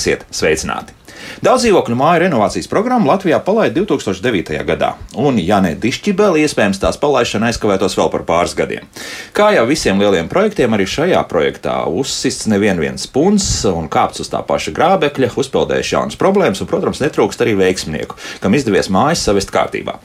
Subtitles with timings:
[0.00, 0.99] Esiet sveicināti!
[1.40, 4.58] Daudz dzīvokļu māju renovācijas programmu Latvijā palaida 2009.
[4.68, 8.84] gadā, un, ja ne dišķibeli, iespējams tās palaišana aizkavētos vēl par pāris gadiem.
[9.32, 14.28] Kā jau visiem lieliem projektiem, arī šajā projektā uzsists neviens viens punts un kāpts uz
[14.28, 19.48] tā paša grābekļa, uzpeldējuši jaunas problēmas, un, protams, netrūkst arī veiksmnieku, kam izdevies mājas savest
[19.56, 19.96] kārtībā.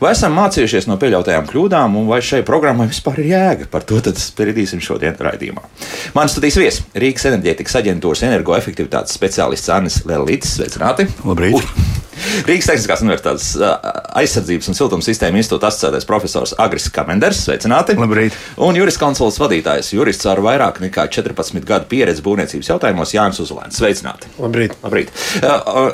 [0.00, 3.68] Vai esam mācījušies no pieļautajām kļūdām, un vai šai programmai vispār ir jēga?
[3.68, 5.68] Par to spriedīsim šodien raidījumā.
[6.16, 10.56] Mans studijas viesis Rīgas enerģētikas aģentūras energoefektivitātes speciālists Annis Lelītis.
[10.78, 11.08] Sveicināti!
[11.26, 11.54] Labrīt!
[11.58, 11.64] Uj.
[12.46, 13.46] Rīgas Tehniskās Universitātes
[14.20, 17.40] aizsardzības un siltuma sistēma institūta asociētais profesors Agris Kamenders.
[17.48, 17.96] Sveicināti!
[17.98, 18.36] Labrīt!
[18.62, 23.80] Un jurists konsuls vadītājs, jurists ar vairāk nekā 14 gadu pieredzi būvniecības jautājumos Jānis Uzlēns.
[23.80, 24.30] Sveicināti!
[24.38, 24.76] Labrīt!
[24.84, 25.10] Labrīt.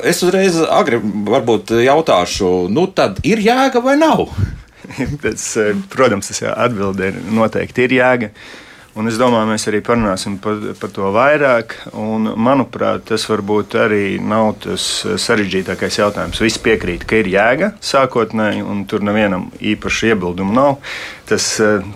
[0.05, 4.27] Es uzreiz agri varbūt jautāšu, nu tad ir jēga vai nav?
[5.23, 5.47] Pēc,
[5.89, 8.31] protams, tas atbildē noteikti ir jēga.
[8.95, 11.73] Un es domāju, mēs arī parunāsim par, par to vairāk.
[11.99, 14.85] Un, manuprāt, tas varbūt arī nav tas
[15.19, 16.39] sarežģītākais jautājums.
[16.39, 20.77] Visi piekrīt, ka ir jēga sākotnēji, un tur nevienam īpaši iebildumu nav.
[21.25, 21.45] Tas,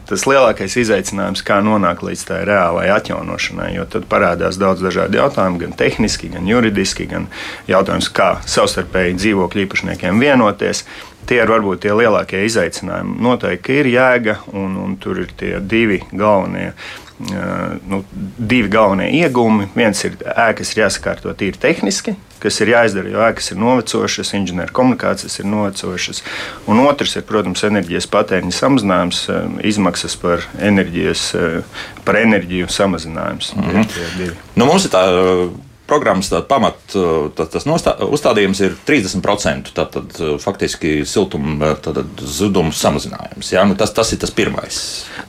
[0.10, 5.62] tas lielākais izaicinājums, kā nonākt līdz tā reālai atjaunošanai, jo tad parādās daudz dažādu jautājumu,
[5.62, 7.28] gan tehniski, gan juridiski, gan
[7.70, 10.82] jautājums, kā savstarpēji dzīvokļu īpašniekiem vienoties
[11.30, 13.20] tie ir varbūt tie lielākie izaicinājumi.
[13.22, 16.72] Noteikti ir jēga, un, un tur ir tie divi galvenie.
[17.20, 18.00] Nu,
[18.40, 19.70] divi galvenie iegūmi.
[19.76, 25.40] Viens ir ēkas jāsakārto tīri tehniski, kas ir jāizdara, jo ēkas ir novecojušas, inženieru komunikācijas
[25.40, 26.24] ir novecojušas.
[26.72, 29.24] Un otrs ir, protams, enerģijas patēriņa samazinājums,
[29.70, 31.26] izmaksas par, enerģijas,
[32.06, 33.54] par enerģiju samazinājums.
[33.56, 34.38] Mm -hmm.
[34.56, 35.06] nu, mums ir tā
[35.90, 36.96] programmas pamat
[37.36, 39.74] tā, tas nostā, uzstādījums ir 30%.
[39.76, 41.74] Tātad faktiski siltuma
[42.20, 43.52] zuduma samazinājums.
[43.54, 43.66] Ja?
[43.68, 44.80] Nu, tas, tas ir tas pirmais.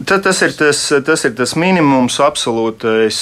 [0.04, 3.20] Tad, tas, ir tas, tas ir tas minimums, absolūtais,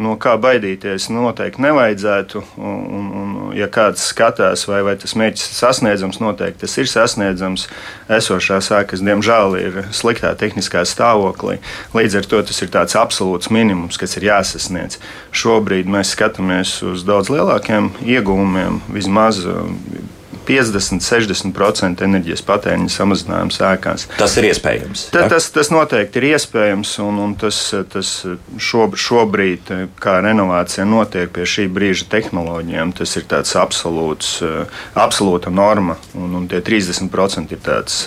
[0.00, 2.42] no kā baidīties noteikti nevajadzētu.
[2.58, 7.68] Un, un, ja kāds skatās, vai, vai tas mērķis ir sasniedzams, noteikti tas ir sasniedzams.
[8.18, 11.58] Esošās ēkas, diemžēl, ir sliktā tehniskā stāvoklī.
[11.96, 14.98] Līdz ar to tas ir tāds absolūts minimums, kas ir jāsasniedz.
[15.36, 19.42] Šobrīd mēs skatāmies uz daudz lielākiem iegūmiem, vismaz
[20.48, 24.06] 50-60% enerģijas patēriņa samazinājums ēkās.
[24.18, 25.08] Tas ir iespējams.
[25.14, 27.60] Ta, tas, tas noteikti ir iespējams, un, un tas,
[27.92, 28.12] tas
[28.56, 34.38] šob, šobrīd, kā renovācija notiek pie šī brīža tehnoloģijām, tas ir tāds absolūts,
[34.98, 38.06] absolūta norma, un, un tie 30% ir tāds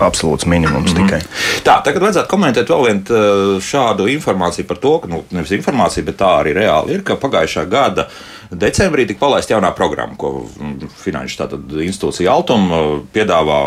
[0.00, 1.06] absolūts minimums mm -hmm.
[1.06, 1.20] tikai.
[1.64, 6.20] Tā, tagad vajadzētu komentēt vēl vienu šādu informāciju par to, ka, nu, nevis informāciju, bet
[6.20, 8.08] tā arī reāli ir, ka pagājušā gada
[8.50, 10.48] decembrī tika palaista jaunā programma, ko
[11.02, 11.46] Finanšu
[11.86, 13.62] institūcija Altuma piedāvā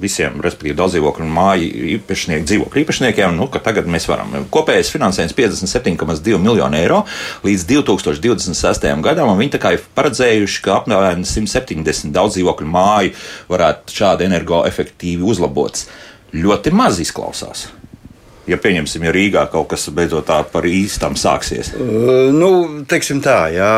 [0.00, 4.32] visiem, respektīvi, daudzdzīvokļu māju īpašnieku, dzīvokļu īpašniekiem, nu, ka tagad mēs varam.
[4.52, 7.02] Kopējais finansējums 57,2 miljonu eiro
[7.44, 8.88] līdz 2026.
[9.04, 13.12] gadam, un viņi tā kā ir paredzējuši, ka apmēram 170 daudzdzīvokļu māju
[13.52, 15.88] varētu šādi energoefektīvi uzlabots.
[16.32, 17.68] Ļoti maz izklausās
[18.50, 21.72] ja pieņemsim, ja Rīgā kaut kas beidzot tā par īstam sāksies?
[21.76, 22.50] Uh, nu,
[22.90, 23.72] teiksim tā, jā,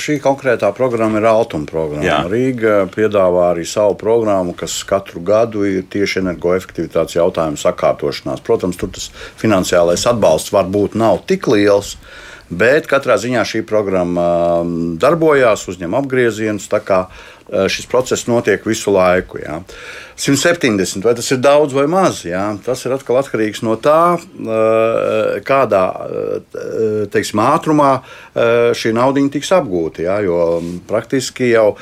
[0.00, 2.04] šī konkrētā programma ir Altuma programma.
[2.06, 2.20] Jā.
[2.30, 8.44] Rīga piedāvā arī savu programmu, kas katru gadu ir tieši energoefektivitātes jautājumu sakārtošanās.
[8.46, 9.10] Protams, tur tas
[9.40, 11.96] finansiālais atbalsts varbūt nav tik liels.
[12.46, 14.26] Bet katrā ziņā šī programma
[14.60, 16.68] um, darbojās, uzņem apgriezienus.
[16.70, 17.08] Eh,
[17.46, 19.38] šis process notiek visu laiku.
[19.42, 19.60] Jā.
[20.16, 22.40] 170, vai tas ir daudz vai maz, jā.
[22.64, 27.90] tas ir atkal atkarīgs no tā, eh, kādā eh, teiksim, ātrumā
[28.76, 30.02] šī nauda tiks apgūta.
[30.06, 31.76] Jā, jo mm, praktiski jau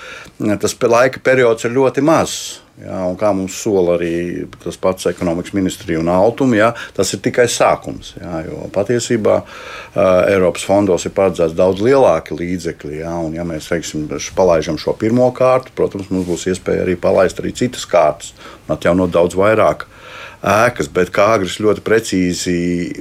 [0.60, 2.64] tas laika periods ir ļoti mazs.
[2.74, 7.44] Jā, kā mums sola arī tas pats ekonomikas ministrija un Altuma, jā, tas ir tikai
[7.46, 8.16] sākums.
[8.18, 12.96] Jā, jo patiesībā uh, Eiropas fondos ir paredzēts daudz lielāki līdzekļi.
[13.04, 17.38] Jā, un, ja mēs teiksim, palaidām šo pirmo kārtu, protams, mums būs iespēja arī palaist
[17.40, 18.32] arī citas kārtas
[18.66, 19.86] un atjaunot daudz vairāk
[20.44, 22.56] ēkas, bet kā Agris ļoti precīzi,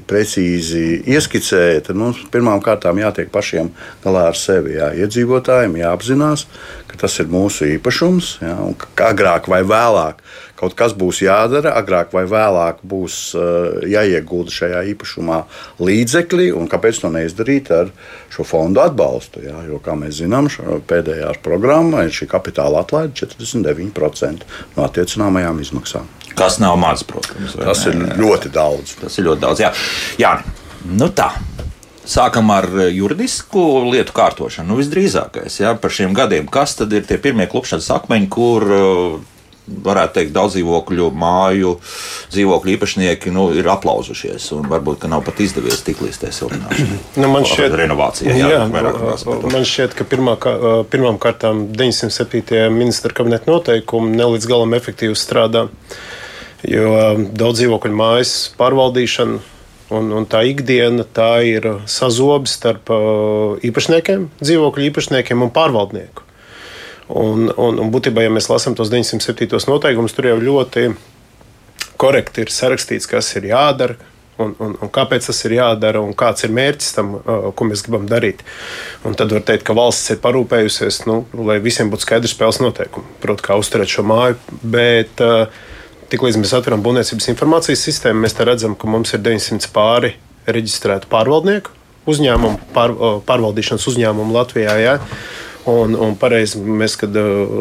[0.07, 3.73] precīzi ieskicēja, tad mums pirmām kārtām jātiek pašiem
[4.03, 4.77] galā ar sevi.
[4.77, 4.93] Jā.
[5.03, 6.45] Iedzīvotājiem jāapzinās,
[6.87, 10.23] ka tas ir mūsu īpašums, jā, un ka agrāk vai vēlāk
[10.63, 15.43] kaut kas būs jādara, agrāk vai vēlāk būs uh, jāiegulda šajā īpašumā
[15.83, 17.91] līdzekļi, un kāpēc to neizdarīt ar
[18.33, 19.43] šo fondu atbalstu?
[19.43, 20.49] Jā, jo, kā mēs zinām,
[20.89, 26.11] pēdējā programmā ir šī kapitāla atlaide 49% no attiecināmajām izmaksām.
[26.33, 27.57] Kas nav maz, protams.
[27.59, 28.95] Tas ir ļoti daudz.
[29.03, 29.61] Tas ir ļoti daudz.
[29.61, 29.73] Jā,
[30.21, 30.37] jā
[30.89, 31.29] nu tā.
[32.09, 34.73] Sākam ar juridisku lietu kārtošanu.
[34.73, 36.49] Nu, visdrīzākais jā, par šiem gadiem.
[36.51, 38.65] Kas tad ir tie pirmie klupšanas akmeņi, kur
[39.67, 41.75] varētu teikt, daudz dzīvokļu māju
[42.33, 44.49] dzīvokļu īpašnieki nu, ir aplauzušies.
[44.69, 46.99] Varbūt, ka nav pat izdevies tik līdz tai siltināšanai.
[47.23, 48.63] Nu, man šķiet, renovācijai, jā, jā,
[49.53, 50.35] man šķiet, ka pirmā,
[50.91, 52.67] pirmām kārtām 907.
[52.73, 55.67] ministra kabineta noteikumi ne līdz galam efektīvi strādā.
[56.63, 59.51] Jo daudz dzīvokļu mājas pārvaldīšana
[59.93, 62.89] Un, un tā ikdiena tā ir sazobe starp
[63.67, 66.23] īpašniekiem, dzīvokļu īpašniekiem un pārvaldnieku.
[67.11, 69.49] Un, un, un būtībā, ja mēs lasām tos 907.
[69.67, 70.87] noteikumus, tur jau ļoti
[71.99, 73.97] korekti ir sarakstīts, kas ir jādara,
[74.41, 77.11] un, un, un kāpēc tas ir jādara, un kāds ir mērķis tam,
[77.55, 78.41] ko mēs gribam darīt.
[79.07, 83.19] Un tad var teikt, ka valsts ir parūpējusies, nu, lai visiem būtu skaidrs spēles noteikumi,
[83.23, 84.39] proti, kā uzturēt šo māju.
[84.63, 85.23] Bet,
[86.13, 90.11] Tiklīdz mēs atveram būvniecības informācijas sistēmu, mēs redzam, ka mums ir 900 pāri
[90.45, 91.71] reģistrētu pārvaldnieku
[92.11, 92.93] uzņēmumu, pār,
[93.25, 94.75] pārvaldīšanas uzņēmumu Latvijā.
[94.77, 94.93] Ja?
[95.69, 97.15] Un, un pareizi mēs, kad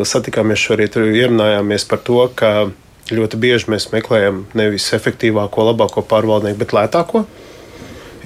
[0.08, 2.72] satikāmies šorīt, ierunājāmies par to, ka
[3.12, 7.24] ļoti bieži mēs meklējam nevis efektīvāko, labāko pārvaldnieku, bet lētāko.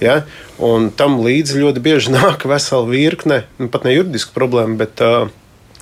[0.00, 0.22] Ja?
[0.62, 5.28] Un tam līdzi ļoti bieži nāk vesela virkne, nu, pat ne juridiska problēma, bet uh,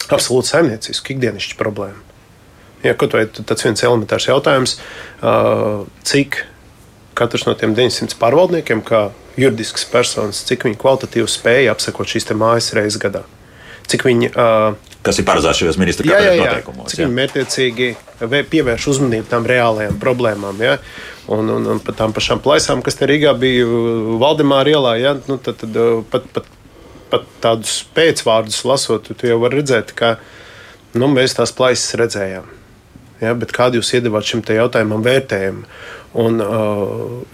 [0.08, 2.02] absolūti saimniecisku, ikdienišķu problēmu.
[2.84, 4.74] Ja, kaut vai tāds viens elementārs jautājums,
[6.04, 6.42] cik
[7.16, 9.06] katrs no tiem 900 pārvaldniekiem, kā
[9.40, 13.24] juridisks personis, cik viņi kvalitatīvi spēja apsekot šīs mājas reizes gadā.
[13.90, 16.88] Cik viņi, uh, Kas ir paredzēts šajos ministra kabineta noteikumos?
[16.88, 17.06] Cik jā.
[17.10, 17.88] viņi mērķiecīgi
[18.52, 20.62] pievērš uzmanību tām reālajām problēmām.
[20.64, 20.78] Ja?
[21.34, 23.66] Un, un, un par tām pašām plaisām, kas te Rīgā bija
[24.22, 25.12] Valdemāra ielā, ja?
[25.28, 25.76] nu, tad, tad
[26.12, 26.48] pat, pat,
[27.12, 30.16] pat tādus pēcvārdus lasot, tu jau vari redzēt, ka
[30.96, 32.48] nu, mēs tās plaisas redzējām.
[33.20, 35.68] Ja, kādu jūs iedavāt šim jautājumam vērtējumu?
[36.24, 36.40] Un,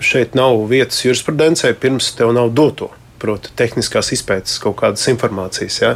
[0.02, 2.90] šeit nav vietas jurisprudencē, pirms tev nav doto.
[3.20, 5.78] Proti, tehniskās izpētes kaut kādas informācijas.
[5.82, 5.94] Ja?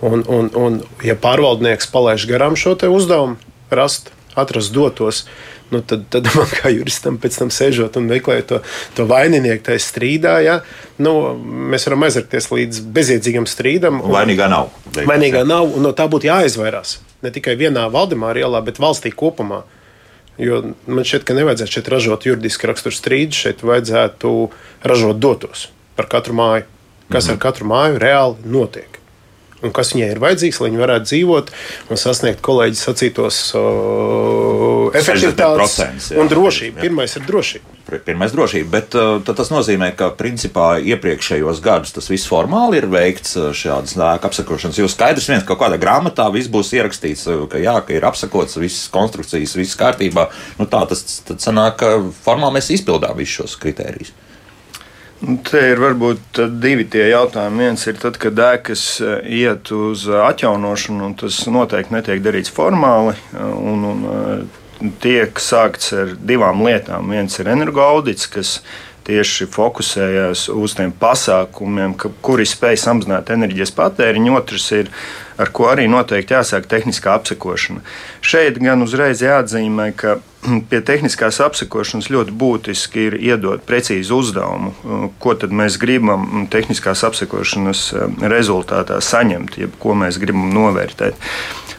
[0.00, 3.36] Un, un, un, ja pārvaldnieks palaiž garām šo uzdevumu,
[3.68, 4.08] rast,
[4.38, 5.26] atrast dotos,
[5.72, 8.60] nu, tad, tad man kā juristam pēc tam sēžot un meklējot to,
[8.96, 10.56] to vaininieku tajā strīdā, ja,
[11.02, 11.12] nu,
[11.72, 14.00] mēs varam aizrakties līdz bezjēdzīgam strīdam.
[14.00, 14.72] Un, vainīgā nav.
[14.96, 19.62] Vainīgā nav, un no tā būtu jāizvairās ne tikai vienā Valdemāra ielā, bet valstī kopumā.
[20.40, 24.32] Jo man šķiet, ka nevajadzētu šeit ražot juridiski raksturu strīdus, šeit vajadzētu
[24.88, 26.64] ražot dotos par katru māju.
[27.08, 27.32] Kas mm -hmm.
[27.32, 29.02] ar katru māju reāli notiek?
[29.62, 31.50] Un kas viņai ir vajadzīgs, lai viņi varētu dzīvot
[31.94, 36.80] un sasniegt kolēģi sacītos uh, efektivitātes un drošību.
[36.82, 37.78] Pirmais ir drošība.
[38.06, 43.36] Pirmais- drošība, bet uh, tas nozīmē, ka principā iepriekšējos gadus tas viss formāli ir veikts
[43.58, 44.80] šādas ēku apsakošanas.
[44.82, 48.58] Jo skaidrs viens, ka kaut kādā grāmatā viss būs ierakstīts, ka, jā, ka ir apsakots
[48.58, 50.26] visas konstrukcijas, viss kārtībā.
[50.58, 51.94] Nu, tā tas sanāk, ka
[52.24, 54.10] formāli mēs izpildām visus šos kritērijus.
[55.22, 57.68] Nu, te ir varbūt divi tie jautājumi.
[57.68, 58.86] Viens ir tad, kad ēkas
[59.22, 63.14] iet uz atjaunošanu, un tas noteikti netiek darīts formāli.
[63.38, 64.02] Un, un,
[65.02, 67.12] tiek sākts ar divām lietām.
[67.14, 68.56] Viens ir energoaudits, kas
[69.06, 74.36] tieši fokusējās uz tiem pasākumiem, ka, kuri spēj samazināt enerģijas patēriņu.
[74.38, 74.90] Otrs ir,
[75.40, 77.82] ar ko arī noteikti jāsāk tehniskā apsekošana.
[78.24, 80.18] Šeit gan uzreiz jāatzīmē, ka
[80.70, 84.74] pie tehniskās apsekošanas ļoti būtiski ir iedot precīzu uzdevumu,
[85.22, 87.88] ko mēs gribam tehniskās apsekošanas
[88.32, 91.18] rezultātā saņemt, jeb ko mēs gribam novērtēt.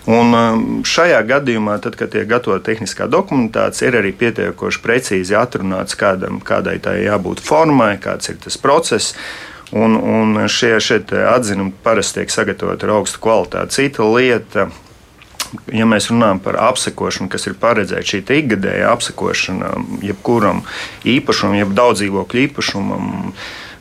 [0.04, 5.96] Un um, šajā gadījumā, tad, kad tiek gatavota tehniskā dokumentācija, ir arī pietiekoši precīzi atrunāts,
[5.96, 9.16] kādam, kādai tai jābūt formai, kāds ir tas process.
[9.74, 13.74] Un, un šie, šie atzinumi parasti tiek sagatavoti ar augstu kvalitāti.
[13.74, 14.68] Cita lieta,
[15.74, 19.74] ja mēs runājam par apsekošanu, kas ir paredzēta šī ikgadēja apsekošana,
[20.06, 20.62] jebkuram
[21.10, 23.08] īpašumam, jeb daudz dzīvokļu īpašumam,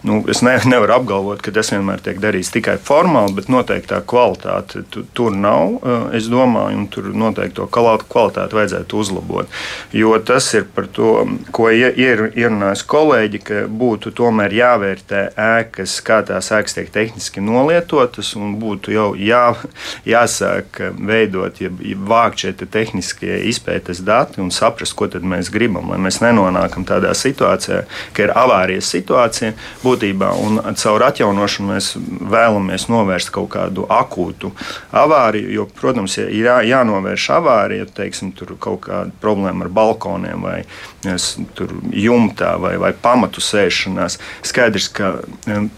[0.03, 4.01] nu, es ne, nevaru apgalvot, ka tas vienmēr tiek darīts tikai formāli, bet noteikti tā
[4.07, 5.79] kvalitāte tu, tur nav.
[5.83, 9.61] Eh, es domāju, un tur noteikti to kvalitāti vajadzētu uzlabot.
[9.95, 11.13] Jo tas ir par to,
[11.55, 18.35] ko ir ierunājis kolēģi, ka būtu tomēr jāvērtē ēkas, kā tās ēkas tiek tehniski nolietotas,
[18.39, 19.45] un būtu jau jā,
[20.09, 25.91] jāsāk veidot, ja, ja vākt šie te tehniskie izpētes dati un saprast, ko mēs gribam,
[25.93, 27.83] lai mēs nenonākam tādā situācijā,
[28.17, 29.53] ka ir avārijas situācija
[29.93, 30.33] būtībā.
[30.43, 31.93] Un caur atjaunošanu mēs
[32.33, 34.53] vēlamies novērst kaut kādu akūtu
[34.91, 35.53] avāriju.
[35.53, 40.59] Jo, protams, ja ir jā, jānovērš avārija, teiksim, tur kaut kāda problēma ar balkoniem vai
[41.03, 44.19] jumtā vai, vai pamatu sēšanās.
[44.47, 45.13] Skaidrs, ka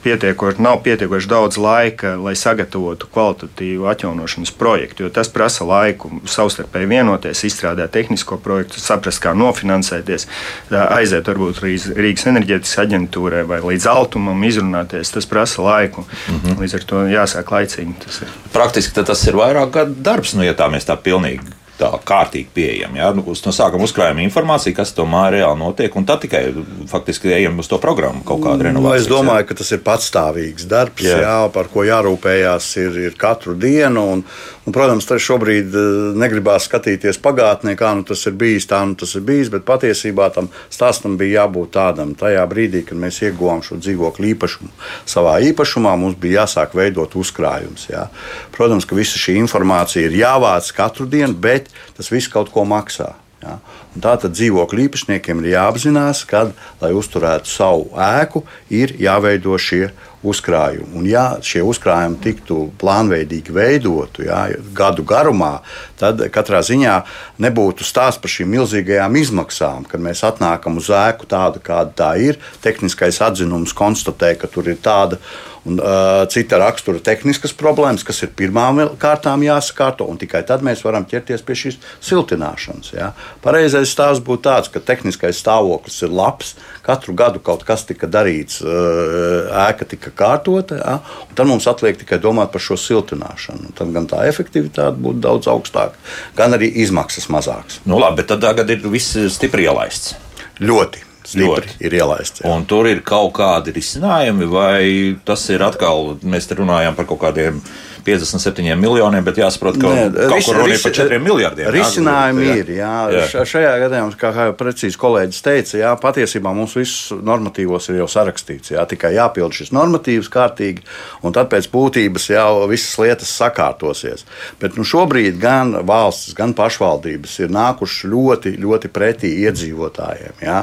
[0.04, 6.90] pietiekoši, nav pietiekoši daudz laika, lai sagatavotu kvalitatīvu atjaunošanas projektu, jo tas prasa laiku savstarpēji
[6.90, 10.28] vienoties, izstrādāt tehnisko projektu, saprast, kā nofinansēties,
[10.70, 15.10] aiziet varbūt Rīgas enerģētikas aģentūrai vai līdz altumam, izrunāties.
[15.14, 16.04] Tas prasa laiku.
[16.28, 16.62] Mm -hmm.
[16.62, 17.98] Līdz ar to jāsāk laicīgi.
[18.04, 22.52] Tas Praktiski tas ir vairāk gadu darbs, nu, ja tā mēs tā pilnīgi tā kārtīgi
[22.54, 23.00] pieejami.
[23.00, 23.10] Ja?
[23.16, 26.42] Nu, no sākuma uzkrājam informāciju, kas tomēr reāli notiek, un tad tikai
[26.90, 28.94] faktiski ejam uz to programmu kaut kādu renovāciju.
[28.94, 29.48] Nu, es domāju, jā.
[29.48, 31.18] ka tas ir patstāvīgs darbs, jā.
[31.24, 34.06] Jā, par ko jārūpējās ir, ir katru dienu.
[34.14, 34.24] Un,
[34.64, 35.88] un, protams, tas šobrīd eh,
[36.20, 40.30] negribās skatīties pagātnē, kā nu tas ir bijis, tā nu tas ir bijis, bet patiesībā
[40.34, 42.14] tam stāstam bija jābūt tādam.
[42.18, 44.72] Tajā brīdī, kad mēs ieguvām šo dzīvokļu īpašumu
[45.08, 47.88] savā īpašumā, mums bija jāsāk veidot uzkrājums.
[47.92, 48.08] Jā.
[48.54, 53.12] Protams, ka visa šī informācija ir jāvāc katru dienu, bet tas viss kaut ko maksā.
[53.44, 53.58] Ja?
[53.94, 56.48] Tātad dzīvokļu īpašniekiem ir jāapzinās, ka,
[56.80, 59.88] lai uzturētu savu ēku, ir jāveido šie
[60.24, 60.90] uzkrājumi.
[60.98, 64.44] Un, ja šie uzkrājumi tiktu plānveidīgi veidoti ja,
[64.76, 65.58] gadu garumā,
[66.00, 66.98] tad katrā ziņā
[67.44, 72.40] nebūtu stāsts par šīm milzīgajām izmaksām, kad mēs atnākam uz ēku tādu, kāda tā ir.
[72.64, 75.20] Tehniskais atzinums konstatē, ka tur ir tāda
[75.64, 80.84] un uh, cita rakstura tehniskas problēmas, kas ir pirmām kārtām jāsakārto, un tikai tad mēs
[80.84, 82.92] varam ķerties pie šīs siltināšanas.
[82.96, 83.12] Ja.
[83.44, 86.54] Pareizais stāsts būtu tāds, ka tehniskais stāvoklis ir labs,
[86.84, 91.98] katru gadu kaut kas tika darīts, uh, ēka tika kārtota, ja, un tad mums atliek
[92.00, 93.72] tikai domāt par šo siltināšanu.
[93.78, 95.96] Tad gan tā efektivitāte būtu daudz augstāka,
[96.36, 97.80] gan arī izmaksas mazākas.
[97.88, 100.14] Nu, labi, bet tad tagad ir viss stipri ielaists.
[100.60, 102.42] Ļoti stipri ir ielaists.
[102.42, 102.52] Jā.
[102.52, 104.84] Un tur ir kaut kādi risinājumi, vai
[105.26, 107.60] tas ir atkal, mēs te runājam par kaut kādiem
[108.04, 111.70] 57 miljoniem, bet jāsaprot, ka Nē, kaut ris, kur runa ir par 4 miljardiem.
[111.74, 112.56] Risinājumi jā.
[112.60, 112.72] ir.
[112.76, 112.92] Jā.
[113.14, 113.44] Jā.
[113.48, 118.74] Šajā gadījumā, kā jau precīzi kolēģis teica, jā, patiesībā mums visus normatīvos ir jau sarakstīts.
[118.74, 120.84] Jā, tikai jāpild šis normatīvs kārtīgi,
[121.24, 124.26] un tad pēc būtības jau visas lietas sakārtosies.
[124.60, 130.44] Bet nu, šobrīd gan valsts, gan pašvaldības ir nākušas ļoti, ļoti pretī iedzīvotājiem.
[130.44, 130.60] Jā.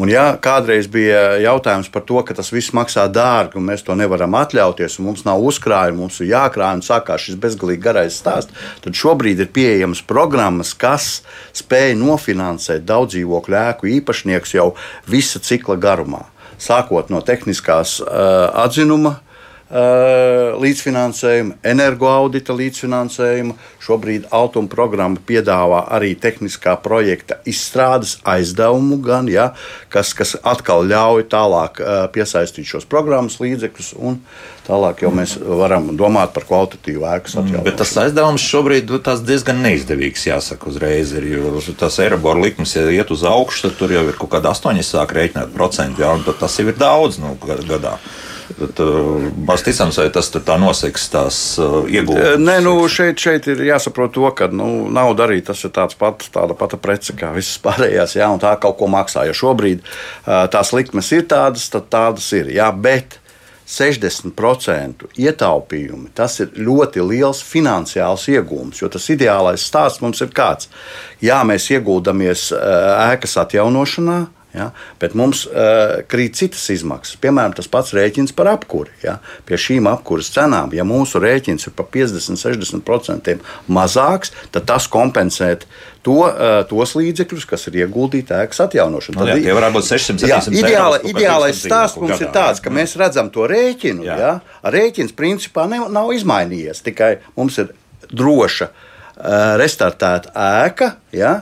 [0.00, 3.92] Un, ja kādreiz bija jautājums par to, ka tas viss maksā dārgi un mēs to
[3.98, 8.54] nevaram atļauties, un mums nav uzkrājuma, mums ir jākrāj un sākās šis bezgalīgi garais stāsts,
[8.84, 11.20] tad šobrīd ir pieejamas programmas, kas
[11.56, 14.70] spēj nofinansēt daudz dzīvokļu ēku īpašniekus jau
[15.10, 16.26] visa cikla garumā.
[16.60, 19.29] Sākot no tehniskās uh, atzinuma, uh,
[19.70, 29.52] līdzfinansējuma, energoaudita līdzfinansējuma, Šobrīd Altuma programma piedāvā arī tehniskā projekta izstrādes aizdevumu, gan, ja,
[29.92, 33.94] kas, kas atkal ļauj tālāk uh, piesaistīt šos programmas līdzekļus.
[34.66, 37.64] Tālāk jau mēs varam domāt par kvalitatīvu ēku atjaunošanu.
[37.66, 41.14] Bet tas aizdevums šobrīd nu, diezgan neizdevīgs, jāsaka, uzreiz.
[41.18, 44.52] Ir, jo tas Eirobola likums, ja iet uz augšu, tad tur jau ir kaut kāda
[44.54, 47.96] astoņi sāk rēķināt procentu, ja, un tas jau ir daudz nu, gadā.
[48.58, 52.42] Tad, uh, maz ticams, vai tas tā noseks tās uh, ieguldījumus?
[52.42, 56.56] Nē, nu, šeit, šeit ir jāsaprot to, ka nu, nauda arī tas ir pat, tāda
[56.58, 59.24] pati prece kā visas pārējās, jā, un tā kaut ko maksā.
[59.28, 59.86] Ja šobrīd
[60.26, 62.50] tās likmes ir tādas, tad tādas ir.
[62.56, 63.20] Jā, bet
[63.70, 68.82] 60% ietaupījumi, tas ir ļoti liels finansiāls iegūms.
[68.82, 70.70] Jo tas ideālais stāsts mums ir kāds.
[71.22, 74.70] Jā, mēs ieguldamies ēkas atjaunošanā, Ja?
[75.00, 77.18] Bet mums uh, krīt citas izmaksas.
[77.22, 78.92] Piemēram, tas pats rēķins par apkuri.
[79.04, 79.18] Ja?
[79.46, 83.36] Pie šīm apkuras cenām, ja mūsu rēķins ir par 50-60%
[83.70, 85.52] mazāks, tad tas kompensē
[86.06, 89.20] to, uh, tos līdzekļus, kas ir ieguldīti ēkas atjaunošanā.
[89.22, 92.96] Tad, jā, varētu būt 600 jā, ideāla, Ideālais stāsts mums gadā, ir tāds, ka mēs
[93.00, 94.06] redzam to rēķinu.
[94.08, 94.18] Jā.
[94.18, 94.32] Ja?
[94.74, 97.70] Rēķins principā ne, nav izmainījies, tikai mums ir
[98.10, 100.94] droša uh, restartēta ēka.
[101.14, 101.40] Ja?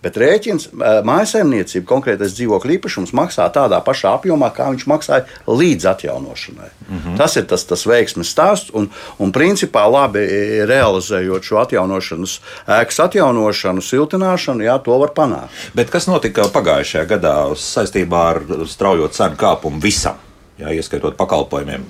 [0.00, 0.70] Bet rēķins
[1.04, 6.70] mājsaimniecība, konkrētais dzīvokļu īpašums maksā tādā pašā apjomā, kā viņš maksāja līdz atjaunošanai.
[6.88, 7.16] Mm -hmm.
[7.20, 8.88] Tas ir tas, tas veiksmes stāsts, un,
[9.18, 10.24] un principā labi
[10.70, 15.68] realizējot šo atjaunošanas, ēkas atjaunošanu, siltināšanu, jā, to var panākt.
[15.74, 20.16] Bet kas notika pagājušajā gadā saistībā ar straujo cenu kāpumu visam,
[20.58, 21.84] jā, ieskaitot pakalpojumiem?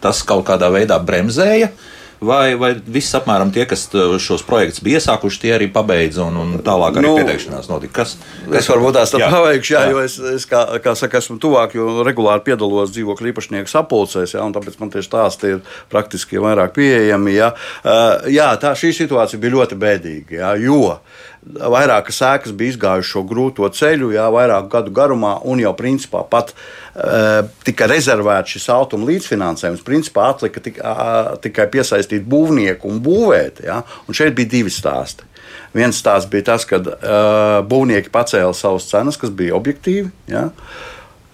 [0.00, 1.93] Tas kaut kādā veidā bremzēja uh,
[2.26, 3.86] vai, vai viss apmēram tie, kas
[4.22, 7.94] šos projektus bija iesākuši, tie arī pabeidza un, un tālāk arī nu, pieteikšanās notika.
[8.00, 8.16] Kas,
[8.46, 11.38] kas es varbūt tās tā paveikšu, jā, jā, jo es, es kā, kā saka, esmu
[11.42, 15.62] tuvāk, jo regulāri piedalos dzīvokļu īpašnieku sapulcēs, jā, un tāpēc man tieši stāsti ir
[15.92, 17.36] praktiski vairāk pieejami.
[17.36, 20.98] Jā, uh, jā tā šī situācija bija ļoti bēdīga, jā, jo
[21.44, 26.54] vairākas ēkas bija izgājušas šo grūto ceļu, jā, vairāku gadu garumā, un jau principā pat
[26.54, 29.84] uh, tika rezervēts šis automa līdzfinansējums.
[29.84, 33.64] Principā atlika tik, uh, tikai piesaistīt būvnieku un būvēt.
[33.68, 35.28] Jā, un šeit bija divi stāsti.
[35.74, 40.08] Viens stāsts bija tas, ka uh, būvnieki pacēla savas cenas, kas bija objektīvi.
[40.32, 40.48] Jā.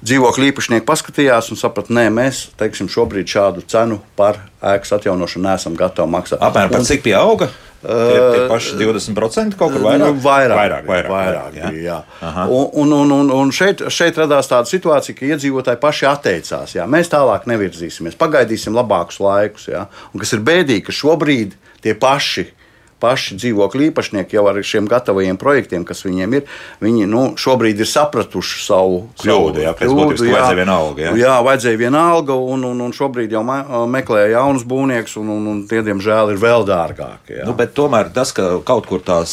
[0.01, 5.77] Dzīvokļu īpašnieki paskatījās un saprata, nē, mēs teiksim, šobrīd šādu cenu par ēkas atjaunošanu neesam
[5.77, 6.41] gatavi maksāt.
[6.41, 7.51] Apmēram par cik pieauga?
[7.81, 10.03] Tie, tie paši 20% kaut kur vairāk?
[10.03, 11.71] Nu, vairāk, vairāk, vairāk, vairāk jā.
[11.73, 11.97] bija.
[12.21, 12.45] Jā.
[12.53, 16.77] Un, un, un, un šeit, šeit radās tāda situācija, ka iedzīvotāji paši atteicās.
[16.77, 16.85] Jā.
[16.91, 19.71] Mēs tālāk nevirzīsimies, pagaidīsim labākus laikus.
[19.73, 19.87] Jā.
[20.13, 22.51] Un kas ir bēdīgi, ka šobrīd tie paši
[23.01, 26.47] paši dzīvokļu īpašnieki jau ar šiem gatavajiem projektiem, kas viņiem ir,
[26.85, 29.65] viņi nu, šobrīd ir sapratuši savu kļūdu.
[29.65, 31.07] Jā, kļūdu, jā, vajadzēja viena alga.
[31.07, 33.43] Jā, jā vajadzēja viena alga, un, un, un šobrīd jau
[33.91, 37.41] meklē jaunus būvniekus, un, un, un tie, diemžēl, ir vēl dārgāki.
[37.49, 39.33] Nu, tomēr tas, ka kaut kur tās,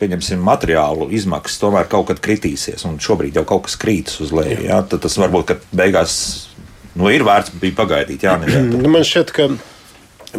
[0.00, 4.64] pieņemsim, materiālu izmaksas tomēr kaut kad kritīsies, un šobrīd jau kaut kas krītas uz leju,
[4.68, 6.18] jā, tad tas varbūt, ka beigās
[6.96, 8.26] nu, ir vērts bija pagaidīt.
[8.26, 8.36] Jā,
[8.72, 9.50] nu, man šķiet, ka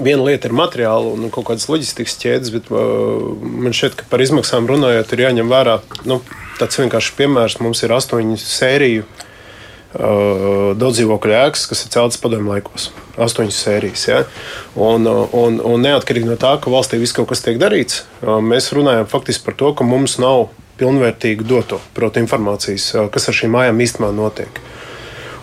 [0.04, 4.24] viena lieta ir materiāla un kaut kādas loģistikas ķēdes, bet uh, man šķiet, ka par
[4.24, 6.22] izmaksām runājot, ir jāņem vērā nu,
[6.60, 7.60] tāds vienkāršs piemērs.
[7.64, 12.90] Mums ir astoņu sēriju uh, daudz dzīvokļu ēkas, kas ir celtas padomju laikos.
[13.18, 14.08] Astoņas sērijas.
[14.10, 14.22] Ja?
[14.76, 18.38] Un, uh, un, un neatkarīgi no tā, ka valstī viss kaut kas tiek darīts, uh,
[18.44, 23.40] mēs runājam faktiski par to, ka mums nav pilnvērtīgu doto, proti, informācijas, uh, kas ar
[23.40, 24.62] šīm mājām īstenībā notiek.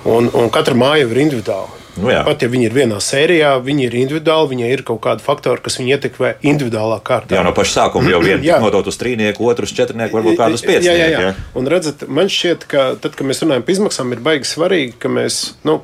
[0.04, 1.83] Un, un katra māja ir individuāla.
[1.94, 2.24] Nu, jā.
[2.26, 5.78] Pat ja viņi ir vienā sērijā, viņi ir individuāli, viņai ir kaut kādi faktori, kas
[5.78, 7.36] viņu ietekmē individuālā kārtā.
[7.36, 10.88] Jā, no paša sākuma jau viens nodot uz trīnieku, otrs četrnieku, varbūt kādus piecus.
[10.88, 11.22] Jā, jā, jā.
[11.28, 11.32] jā.
[11.54, 15.12] Un redzat, man šķiet, ka tad, kad mēs runājam par izmaksām, ir baigi svarīgi, ka
[15.12, 15.78] mēs nu,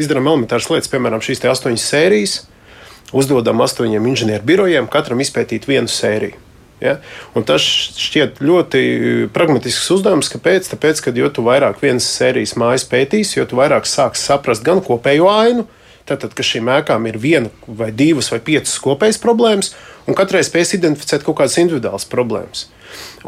[0.00, 2.36] izdarām elementāras lietas, piemēram, šīs astoņas sērijas,
[3.14, 6.47] uzdodam astoņiem inženieru birojiem, katram izpētīt vienu sēriju.
[6.84, 6.98] Ja?
[7.34, 8.82] Un tas šķiet ļoti
[9.34, 10.30] pragmatisks uzdevums.
[10.32, 10.70] Kāpēc?
[10.74, 15.66] Tāpēc, ka jo vairāk vienas sērijas mājas pētīs, jo vairāk sāks saprast gan kopējo ainu,
[16.08, 19.74] Tātad, ka šīm ēkām ir viena vai divas vai piecas kopējas problēmas,
[20.08, 22.64] un katrai spēs identificēt kaut kādas individuālas problēmas.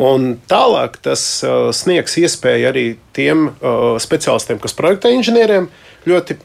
[0.01, 2.85] Un tālāk tas uh, sniegs iespēju arī
[3.17, 5.69] tiem uh, speciālistiem, kas projektē inženieriem,
[6.09, 6.39] ļoti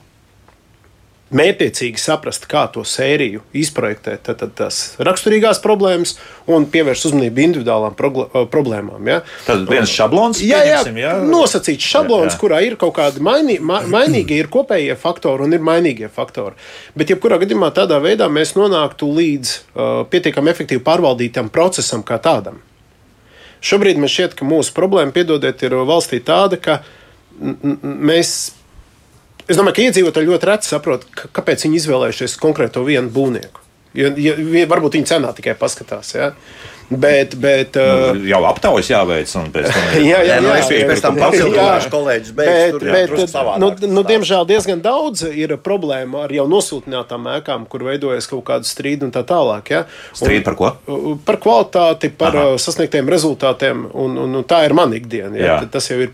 [1.33, 6.13] mērķiecīgi saprast, kā to sēriju izprojektēt, tad, tad tās raksturīgās problēmas
[6.51, 7.95] un pievērst uzmanību individuālām
[8.53, 9.09] problēmām.
[9.09, 9.21] Ja?
[9.47, 11.15] Tad viens šablons, jā, jā, jā.
[11.25, 12.41] nosacīts šablons, jā, jā.
[12.43, 16.53] kurā ir kaut kādi mainī, ma, mainīgie, ir kopējie faktori un ir mainīgie faktori.
[16.93, 22.61] Bet, jebkurā gadījumā, tādā veidā mēs nonāktu līdz uh, pietiekami efektīvi pārvaldītam procesam kā tādam.
[23.65, 26.83] Šobrīd man šķiet, ka mūsu problēma, piedodiet, ir valstī tāda, ka
[27.41, 28.35] mēs
[29.45, 31.03] Es domāju, ka iedzīvotāji ļoti reti saprot,
[31.35, 33.61] kāpēc viņi izvēlējušies konkrēto vienu būvnieku.
[33.95, 34.35] Ja, ja,
[34.67, 36.15] varbūt viņi cenā tikai paskatās.
[36.17, 36.31] Ja?
[36.89, 41.15] Bet, bet, nu, jau aptaujas jāveic, un pēc tam jā, jā, jā, jā, pēc tam
[41.17, 42.33] papildināšu kolēģis.
[42.37, 47.87] Bet, bet, bet nu, nu, diemžēl diezgan daudz ir problēma ar jau nosūtinātām ēkām, kur
[47.87, 49.73] veidojas kaut kāda strīda un tā tālāk.
[49.73, 49.81] Ja?
[50.13, 50.71] Strīda par ko?
[51.25, 52.53] Par kvalitāti, par Aha.
[52.61, 55.41] sasniegtiem rezultātiem, un, un, un tā ir mana ikdiena.
[55.41, 55.59] Ja?
[55.71, 56.13] Tas jau ir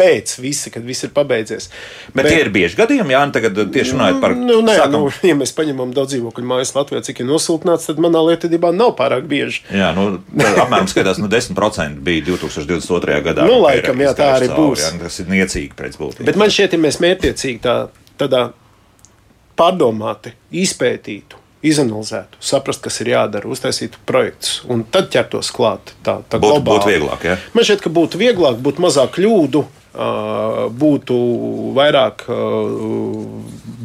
[0.00, 1.68] pēc visa, kad viss ir pabeidzies.
[2.10, 4.96] Bet, Bet tie ir bieži gadījumi, Jā, tagad tieši runājot par nu, nē, sākam...
[4.96, 8.94] nu, ja mēs paņemam daudz dzīvokļu mājas Latvijā, cik ir nosiltināts, tad manā lietotībā nav
[8.98, 9.64] pārāk bieži.
[9.74, 10.06] Jā, nu,
[10.40, 13.20] apmēram skatās, nu, 10% bija 2022.
[13.28, 13.48] gadā.
[13.48, 14.86] Nu, laikam, jā, tā arī būs.
[14.86, 16.28] Jā, tas ir niecīgi pēc būtības.
[16.30, 17.76] Bet man šķiet, ja mēs mērķiecīgi tā,
[18.20, 18.48] tādā
[19.60, 20.32] pārdomāti
[20.62, 25.92] izpētītu izanalizētu, saprastu, kas ir jādara, uztaisītu projektus un tad ķertos klāt.
[26.00, 26.70] Tā, tā būtu, globāli.
[26.70, 27.26] būtu vieglāk.
[27.28, 27.36] Ja?
[27.56, 31.16] Man šķiet, ka būtu vieglāk, būtu mazāk kļūdu būtu
[31.74, 32.26] vairāk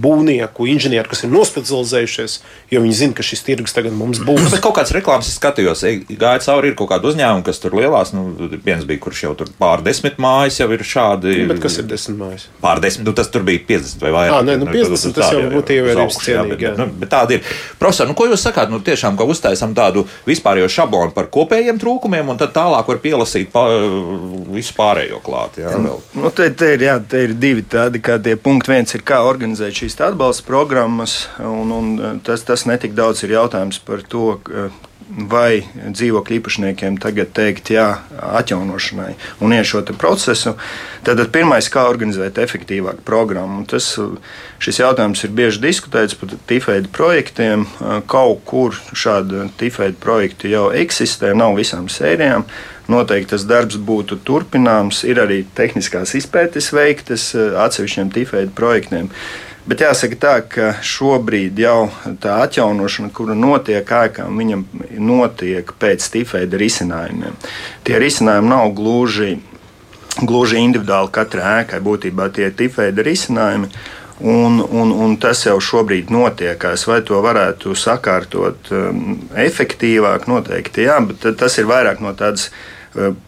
[0.06, 2.36] būvnieku, inženieru, kas ir nospecializējušies,
[2.74, 4.44] jo viņi zina, ka šis tirgus tagad mums būs.
[4.44, 7.78] Nu, bet kaut kāds reklāmas es skatījos, gāja cauri, ir kaut kāda uzņēmuma, kas tur
[7.80, 8.28] lielās, nu,
[8.66, 11.34] viens bija, kurš jau tur pār desmit mājas jau ir šādi.
[11.42, 12.46] Nu, bet kas ir desmit mājas?
[12.62, 14.36] Pār desmit, nu tas tur bija 50 vai vairāk.
[14.36, 16.70] Ah, nē, nu 50, nu, tas jau būtu ievērības cienīgi.
[16.70, 17.56] Bet, nu, bet tāda ir.
[17.82, 22.30] Profesor, nu ko jūs sakāt, nu tiešām, ka uztaisam tādu vispārējo šablonu par kopējiem trūkumiem,
[22.36, 23.66] un tad tālāk var pielasīt pa,
[24.54, 25.62] visu pārējo klāt.
[25.64, 26.22] Jā, vēl.
[26.22, 28.02] Nu, te, te, ir, jā, te ir divi tādi
[28.42, 28.72] punkti.
[28.74, 33.36] Viens ir, kā organizēt šīs atbalsta programmas, un, un eh, tas, tas netik daudz ir
[33.38, 34.36] jautājums par to,
[35.10, 37.86] vai dzīvokļu īpašniekiem tagad teikt jā
[38.40, 39.14] atjaunošanai
[39.46, 40.56] un iet šo procesu.
[41.06, 43.64] Tad pirmais, kā organizēt efektīvāku programmu.
[43.70, 43.92] Tas,
[44.60, 47.68] šis jautājums ir bieži diskutēts par tifēdu projektiem.
[48.10, 52.48] Kaut kur šādi tifēdu projekti jau eksistē, nav visām sērijām.
[52.92, 55.02] Noteikti tas darbs būtu turpināms.
[55.10, 59.10] Ir arī tehniskās izpētes veiktas eh, atsevišķiem tifēdu projektiem.
[59.66, 61.88] Bet jāsaka tā, ka šobrīd jau
[62.22, 64.62] tā atjaunošana, kura notiek ēkām, viņam
[65.02, 67.34] notiek pēc tifēda risinājumiem.
[67.88, 69.40] Tie risinājumi nav gluži,
[70.22, 71.82] gluži individuāli katrai ēkai.
[71.88, 73.72] Būtībā tie ir tifēda risinājumi.
[74.22, 76.86] Un, un, un tas jau šobrīd notiekās.
[76.88, 80.30] Vai to varētu sakārtot um, efektīvāk?
[80.30, 82.75] Noteikti, jā, bet tas ir vairāk no tādas Eh,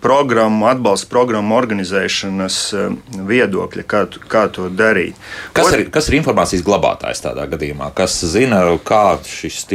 [0.01, 2.95] programmu, atbalsta programmu organizēšanas eh,
[3.27, 5.17] viedokļa, kā, kā to darīt.
[5.58, 7.91] Kas ir, kas ir informācijas glabātājs tādā gadījumā?
[7.97, 9.65] Kas zina, kā šis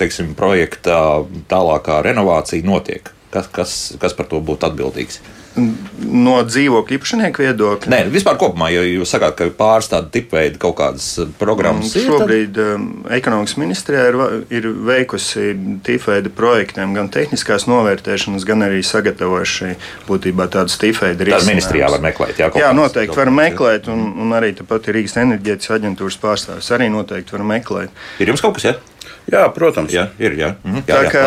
[0.00, 3.13] teiksim, projekta tālākā renovācija notiek?
[3.34, 5.18] Kas, kas, kas par to būtu atbildīgs?
[5.54, 7.90] No dzīvokļu īpašnieku viedokļa.
[7.90, 11.92] Nē, vispār kopumā, jo jūs sakāt, ka pāris tādu tipu veidu kaut kādas uh, programmas
[11.94, 12.08] ir.
[12.08, 12.72] Šobrīd tad...
[12.74, 14.18] Um, ekonomikas ministrijā ir,
[14.54, 15.52] ir veikusi
[15.86, 19.74] tipu veidu projektiem, gan tehniskās novērtēšanas, gan arī sagatavojuši
[20.08, 21.46] būtībā tādus tipu veidu risinājumus.
[21.46, 25.18] Tā ministrijā var meklēt, jā, jā noteikti var meklēt, un, un arī tāpat ir Rīgas
[25.22, 28.02] enerģētikas aģentūras pārstāvis arī noteikti var meklēt.
[28.22, 28.74] Ir jums kaut kas, jā?
[28.74, 28.93] Ja?
[29.30, 29.92] Jā, protams.
[29.94, 30.36] Jā, ir.
[30.38, 30.54] Jā.
[30.64, 31.24] Mhm, jā, jā, kā,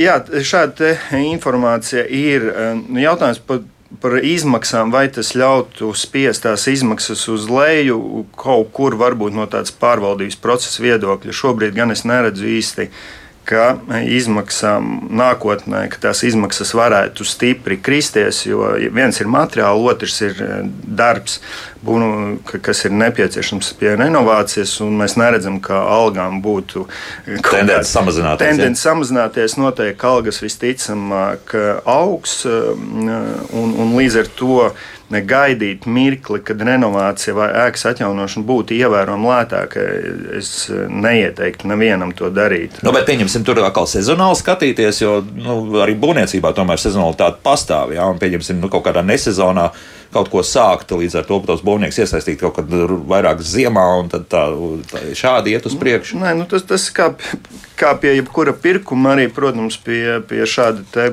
[0.00, 2.46] jā, šāda informācija ir.
[2.82, 3.62] Nu, jautājums par,
[4.02, 9.74] par izmaksām, vai tas ļautu spiest tās izmaksas uz leju kaut kur, varbūt no tādas
[9.74, 11.36] pārvaldības procesa viedokļa.
[11.36, 12.90] Šobrīd gan es neredzu īsti
[13.46, 20.42] ka izmaksām nākotnē, ka tās izmaksas varētu stipri kristies, jo viens ir materiāli, otrs ir
[20.42, 20.58] eh,
[20.98, 21.38] darbs,
[21.86, 22.08] būnu,
[22.64, 26.86] kas ir nepieciešams pie renovācijas, un mēs neredzam, ka algām būtu
[27.46, 28.42] tendence samazināties.
[28.42, 28.90] Tendence ja?
[28.90, 31.54] samazināties noteikti algas visticamāk
[31.84, 34.60] augs, eh, un, un līdz ar to
[35.10, 39.84] gaidīt mirkli, kad renovācija vai ēkas atjaunošana būtu ievērojami lētāka.
[40.38, 42.80] Es neieteiktu nevienam to darīt.
[42.82, 47.94] Nu, bet pieņemsim, tur atkal sezonāli skatīties, jo nu, arī būvniecībā tomēr sezonalitāte pastāv.
[47.94, 49.70] Jā, un pieņemsim, nu, kaut kādā nesezonā
[50.16, 50.94] kaut ko sākt.
[50.96, 52.72] Līdz ar to tos būvnieks iesaistīt kaut kad
[53.10, 54.46] vairāk ziemā un tad tā,
[54.90, 56.20] tā šādi iet uz priekšu.
[56.22, 57.12] Nē, nu tas, tas kā,
[57.78, 61.06] kā pie jebkura pirkuma, arī, protams, pie, pie šāda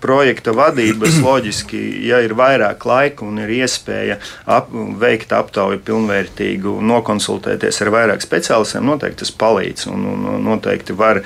[0.00, 7.82] projekta vadības loģiski, ja ir vairāk laika un ir iespēja ap, veikt aptauju pilnvērtīgu, nokonsultēties
[7.84, 9.88] ar vairāk speciālistiem, noteikti tas palīdz.
[9.92, 11.22] Un, un noteikti var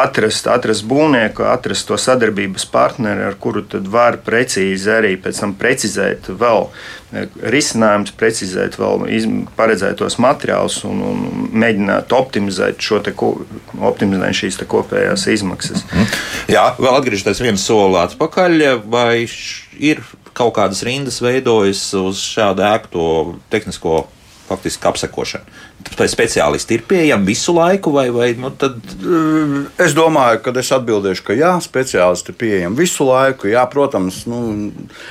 [0.00, 5.56] atrast, atrast būvnieku, atrast to sadarbības partneri, ar kuru tad var precīzi arī pēc tam
[5.70, 9.06] precizēt vēl eh, risinājumus, precizēt vēl
[9.58, 12.82] paredzētos materiālus un, un mēģināt optimizēt,
[13.16, 13.32] ko,
[13.78, 15.86] optimizēt šīs kopējās izmaksas.
[15.94, 16.14] Mm.
[16.50, 19.28] Jā, vēl atgriežoties vienu soli atpakaļ, vai
[19.78, 20.02] ir
[20.36, 23.06] kaut kādas rindas veidojas uz šādu ēku
[23.52, 24.04] tehnisko
[24.50, 25.58] faktiski apsekošana.
[26.00, 28.76] Vai speciālisti ir pieejami visu laiku, vai, vai nu, tad...
[29.80, 33.48] Es domāju, ka es atbildēšu, ka jā, speciālisti ir pieejami visu laiku.
[33.50, 34.70] Jā, protams, nu,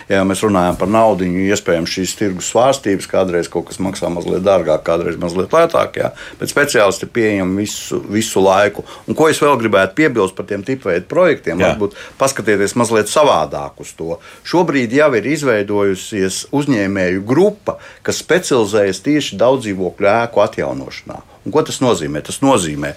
[0.09, 4.83] ja mēs runājam par naudu, iespējams šīs tirgus svārstības, kādreiz kaut kas maksā mazliet dārgāk,
[4.85, 8.85] kādreiz mazliet lētāk, jā, bet speciālisti ir pieejami visu, visu laiku.
[9.09, 11.73] Un ko es vēl gribētu piebilst par tiem tipveidu projektiem, jā.
[11.73, 14.17] varbūt paskatieties mazliet savādāk uz to.
[14.47, 21.21] Šobrīd jau ir izveidojusies uzņēmēju grupa, kas specializējas tieši daudzdzīvokļu ēku attīstībā atjaunošanā.
[21.45, 22.23] Un ko tas nozīmē?
[22.25, 22.95] Tas nozīmē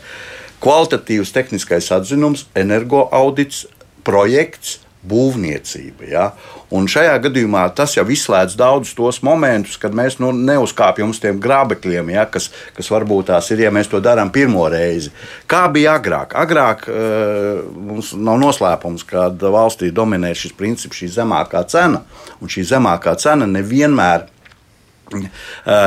[0.62, 3.66] kvalitatīvs tehniskais atzinums, energoaudits,
[4.07, 6.07] projekts, būvniecība.
[6.07, 6.27] Ja?
[6.70, 11.40] Un šajā gadījumā tas jau izslēdz daudzus tos momentus, kad mēs nu, neuzkāpjam uz tiem
[11.42, 15.11] grābekļiem, ja, kas, kas varbūt tās ir, ja mēs to darām pirmo reizi.
[15.51, 16.37] Kā bija agrāk?
[16.38, 22.05] Agrāk uh, mums nav noslēpums, ka valstī dominē šis princips, šī zemākā cena,
[22.38, 24.31] un šī zemākā cena nevienmēr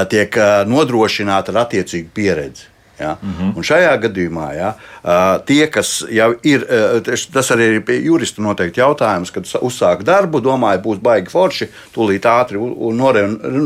[0.10, 2.72] tiek nodrošināta ar attiecīgu pieredzi.
[3.00, 3.18] Ja?
[3.22, 3.58] Mm -hmm.
[3.58, 4.74] Un šajā gadījumā ja,
[5.46, 6.68] tie, kas jau ir,
[7.34, 12.58] tas arī ir jurista noteikti jautājums, kad uzsāk darbu, domāju, būs baigi forši, tūlīt ātri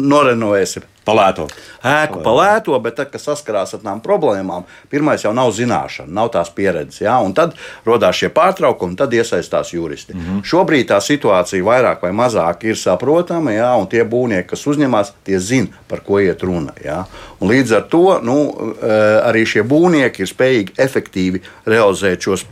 [0.09, 1.47] norenovēsim Palēto.
[1.85, 6.51] Ēku palēto, bet tad, kad saskarās ar tām problēmām, pirmais jau nav zināšana, nav tās
[6.53, 7.01] pieredzes.
[7.01, 7.17] Ja?
[7.23, 7.55] Un tad
[7.87, 10.13] radās šie pārtraukumi, tad iesaistās juristi.
[10.13, 10.43] Mm -hmm.
[10.43, 13.73] Šobrīd tā situācija vairāk vai mazāk ir saprotama, ja?
[13.75, 16.73] un tie būvnieki, kas uzņemas, tie zina, par ko iet runa.
[16.83, 17.05] Ja?
[17.39, 18.37] Un līdz ar to nu,
[18.81, 22.45] eh, arī šie būvnieki ir spējīgi efektīvi realizēt šos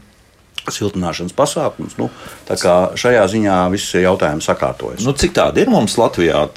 [0.72, 1.98] siltināšanas pasākums.
[1.98, 2.10] Nu,
[2.48, 5.06] šajā ziņā viss jautājums sakārtojas.
[5.06, 6.48] Nu, cik tādi ir mums Latvijā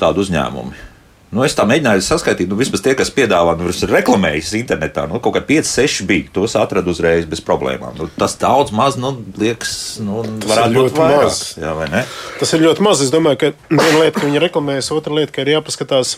[0.00, 0.89] tādi uzņēmumi?
[1.30, 5.04] Nu, es tā mēģināju saskaitīt, nu, vismaz tie, kas piedāvā, nu, ir reklamējuši internetā.
[5.06, 6.26] Nu, kaut kā 5, 6 bija.
[6.34, 7.94] Tos atradu uzreiz bez problēmām.
[8.00, 11.28] Nu, tas daudz maz, nu, liekas, nu, varētu būt vairāk.
[11.28, 11.38] Maz.
[11.60, 12.02] Jā,
[12.40, 13.04] tas ir ļoti maz.
[13.04, 16.16] Es domāju, ka viena lieta, ka viņi reklamējas, otra lieta, ka ir jāpaskatās.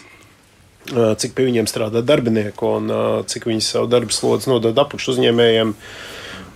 [0.92, 2.88] Cik pie viņiem strādā darbinieku un
[3.31, 5.77] cik viņi savu darbu slodzi nodod apakšu uzņēmējiem.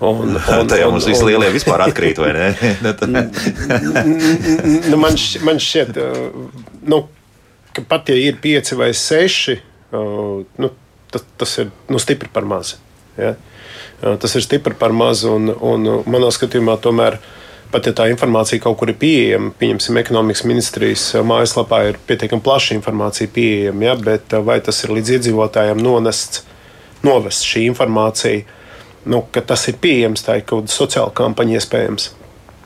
[0.01, 2.49] Un, un, jau mums visi lielie vispār atkrīt, vai ne?
[4.90, 5.88] nu, man, šķiet, man šķiet,
[6.90, 6.99] nu,
[7.77, 9.59] ka pat ja ir pieci vai seši,
[9.93, 10.71] nu,
[11.12, 12.77] tas, tas ir nu, stipri par maz.
[13.19, 13.35] Ja?
[14.01, 17.21] Tas ir stipri par maz, un, un manā skatījumā tomēr.
[17.67, 22.77] Pat ja tā informācija kaut kur ir pieejama, pieņemsim, ekonomikas ministrijas mājaslapā ir pietiekami plaša
[22.77, 26.45] informācija pieejama, ja, bet vai tas ir līdz iedzīvotājiem nonests,
[27.03, 28.45] novest šī informācija,
[29.11, 32.07] nu, ka tas ir pieejams, tā ir kaut kāda sociāla kampaņa iespējams.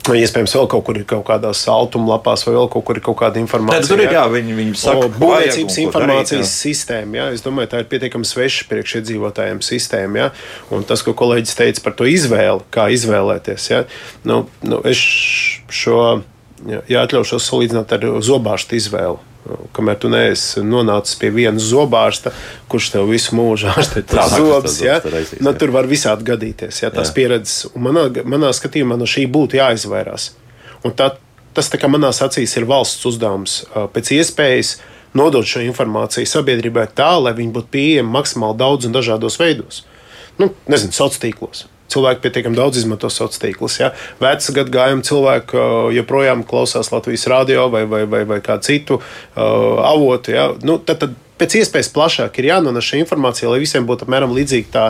[0.01, 3.37] Iespējams, vēl kaut kur ir kaut kādās automlapās, vai vēl kaut kur ir kaut kāda
[3.37, 3.83] informācija.
[3.83, 7.19] Tad tur ir jā, viņi, viņi saka, būvniecības informācijas darīt, sistēma.
[7.19, 7.27] Jā.
[7.35, 10.23] Es domāju, tā ir pietiekami sveša priekšiedzīvotājiem sistēma.
[10.23, 10.27] Jā.
[10.73, 13.69] Un tas, ko kolēģis teica par to izvēli, kā izvēlēties.
[13.69, 13.83] Jā.
[14.25, 14.97] Nu, nu, es
[15.69, 16.01] šo
[16.69, 19.19] jā, atļaušos salīdzināt ar zobārstu izvēli.
[19.73, 22.29] Kamēr tu neesi nonācis pie viena zobārsta,
[22.69, 24.03] kurš tev visu mūžu ārstē
[24.35, 24.99] zobus, ja?
[25.41, 26.83] nu, tur var visādi gadīties.
[26.83, 26.91] Ja?
[26.93, 27.17] Tās jā.
[27.17, 30.31] pieredzes, un manā, manā skatījumā no šī būtu jāizvairās.
[30.85, 31.11] Un tā,
[31.57, 33.61] tas tā manā acīs ir valsts uzdevums
[33.95, 34.75] pēc iespējas
[35.17, 39.83] nodot šo informāciju sabiedrībai tā, lai viņi būtu pieejami maksimāli daudz un dažādos veidos.
[40.37, 43.79] Nu, nezinu, sociālos tīklos cilvēki pietiekami daudz izmanto sociālos tīklus.
[43.81, 43.91] Ja?
[44.21, 49.81] Veci gadagājumi cilvēki uh, joprojām klausās Latvijas radio vai, vai, vai, vai kādu citu uh,
[49.87, 50.35] avotu.
[50.35, 50.49] Ja?
[50.65, 54.73] Nu, tad, tad pēc iespējas plašāk ir jānonāk šī informācija, lai visiem būtu apmēram līdzīga
[54.73, 54.87] tā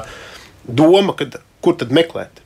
[0.67, 2.41] doma, kad, kur tad meklēt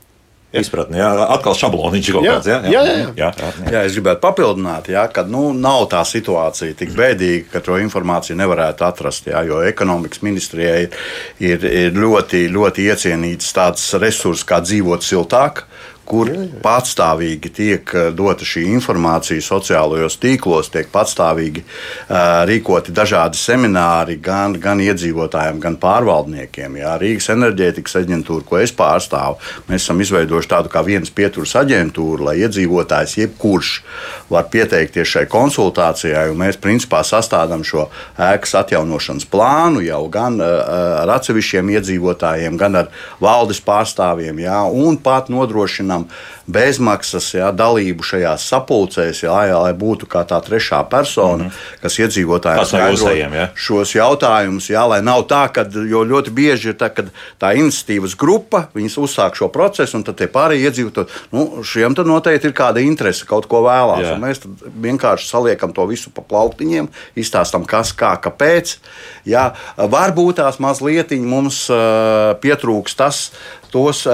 [0.54, 0.98] izpratni.
[1.00, 2.48] Jā, atkal šabloniņš kaut kāds.
[2.50, 2.92] Jā, jā, jā.
[2.92, 3.14] jā.
[3.18, 3.70] jā, jā.
[3.74, 8.38] jā es gribētu papildināt, jā, ka nu, nav tā situācija tik bēdīga, ka to informāciju
[8.38, 9.30] nevarētu atrast.
[9.32, 10.86] Jā, jo ekonomikas ministrijai
[11.42, 15.66] ir, ir ļoti, ļoti iecienīts tāds resurs, kā dzīvot siltāk
[16.06, 16.60] kur jā, jā.
[16.64, 24.54] patstāvīgi tiek eh, dota šī informācija sociālajos tīklos, tiek patstāvīgi uh, rīkoti dažādi semināri gan,
[24.60, 26.78] gan iedzīvotājiem, gan pārvaldniekiem.
[26.80, 29.38] Jā, Rīgas enerģētikas aģentūra, ko es pārstāvu,
[29.68, 33.72] mēs esam izveidojuši tādu kā vienas pieturas aģentūru, lai iedzīvotājs jebkurš
[34.32, 36.26] var pieteikties šai konsultācijai.
[36.36, 37.88] Mēs principā sastādām šo
[38.18, 42.92] ēkas atjaunošanas plānu jau gan uh, ar atsevišķiem iedzīvotājiem, gan ar
[43.22, 49.72] valdes pārstāvjiem, jā, un pat nodrošinām nodrošinām bezmaksas jā, dalību šajās sapulcēs, jā, jā, lai
[49.74, 51.80] būtu kā tā trešā persona, mm -hmm.
[51.82, 53.48] kas iedzīvotājiem skaidro ja?
[53.54, 54.70] šos jautājumus.
[54.70, 57.02] Jā, lai nav tā, ka ļoti bieži ir tā, ka
[57.40, 62.46] tā iniciatīvas grupa uzsāk šo procesu, un tad tie pārējie iedzīvotāji, nu, šiem tad noteikti
[62.46, 64.18] ir kāda interese kaut ko vēlās.
[64.20, 64.40] Mēs
[64.82, 68.76] vienkārši saliekam to visu pa plauktiņiem, izstāstam, kas, kā, kāpēc.
[69.24, 73.32] Jā, varbūt tās mazliet mums uh, pietrūks tas,
[73.76, 74.06] tos,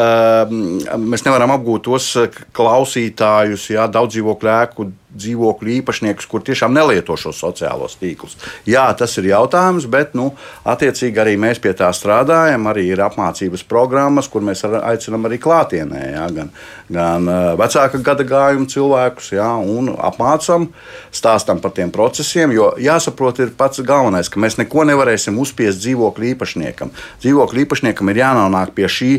[0.51, 2.11] mēs nevaram apgūt tos
[2.57, 8.37] klausītājus, jā, daudz dzīvokļu ēku dzīvokļu īpašniekus, kur tiešām nelieto šos sociālos tīklus.
[8.68, 10.31] Jā, tas ir jautājums, bet nu,
[10.68, 12.64] attiecīgi arī mēs pie tā strādājam.
[12.70, 16.53] Arī ir apmācības programmas, kur mēs aicinām arī klātienē, jā, gan,
[16.92, 20.70] gan vecāka gada gājuma cilvēkus, jā, un apmācām,
[21.12, 22.57] stāstam par tiem procesiem.
[22.57, 26.92] Jo jāsaprot, ir pats galvenais, ka mēs neko nevarēsim uzspiest dzīvokļu īpašniekam.
[27.20, 29.14] Dzīvokļu īpašniekam ir jānonāk pie šī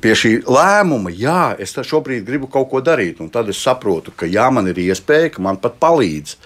[0.00, 3.20] pie šī lēmuma, jā, es šobrīd gribu kaut ko darīt.
[3.32, 6.36] Tad es saprotu, ka jā, man ir iespēja, ka man pat palīdz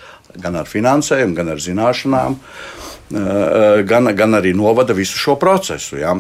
[0.43, 2.37] gan ar finansējumu, gan ar zināšanām,
[3.89, 6.01] gan, gan arī novada visu šo procesu.
[6.03, 6.17] Jā.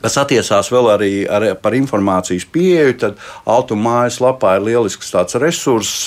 [0.00, 6.06] Kas attiecās vēl arī ar, par informācijas pieeju, tad Altuma mājaslapā ir lielisks tāds resurss,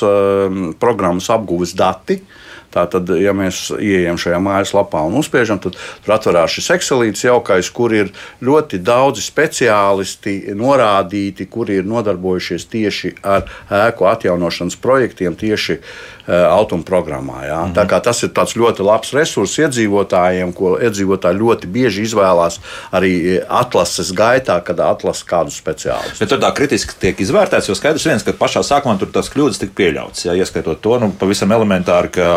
[0.82, 2.18] programmas apguves dati.
[2.18, 2.40] Uh,
[2.74, 7.94] Tātad, ja mēs ieejam šajā mājaslapā un uzspiežam, tad tur atverās šis Excelīts jaukais, kur
[7.94, 8.10] ir
[8.44, 13.46] ļoti daudzi speciālisti norādīti, kuri ir nodarbojušies tieši ar
[13.84, 17.44] ēku atjaunošanas projektiem, tieši uh, automa programmā.
[17.46, 17.62] Ja?
[17.66, 18.02] Mm -hmm.
[18.02, 18.30] Tas ir
[18.64, 22.60] ļoti labs resurs iedzīvotājiem, ko iedzīvotāji ļoti bieži izvēlās
[22.92, 26.20] arī atlases gaitā, kad atlasa kādu speciālistu.
[26.20, 29.60] Bet tur tā kritiski tiek izvērtēts, jo skaidrs viens, ka pašā sākumā tur tas kļūdas
[29.60, 30.26] tika pieļauts.
[30.26, 32.28] Ja, ieskaitot to, nu, pavisam elementāri, ka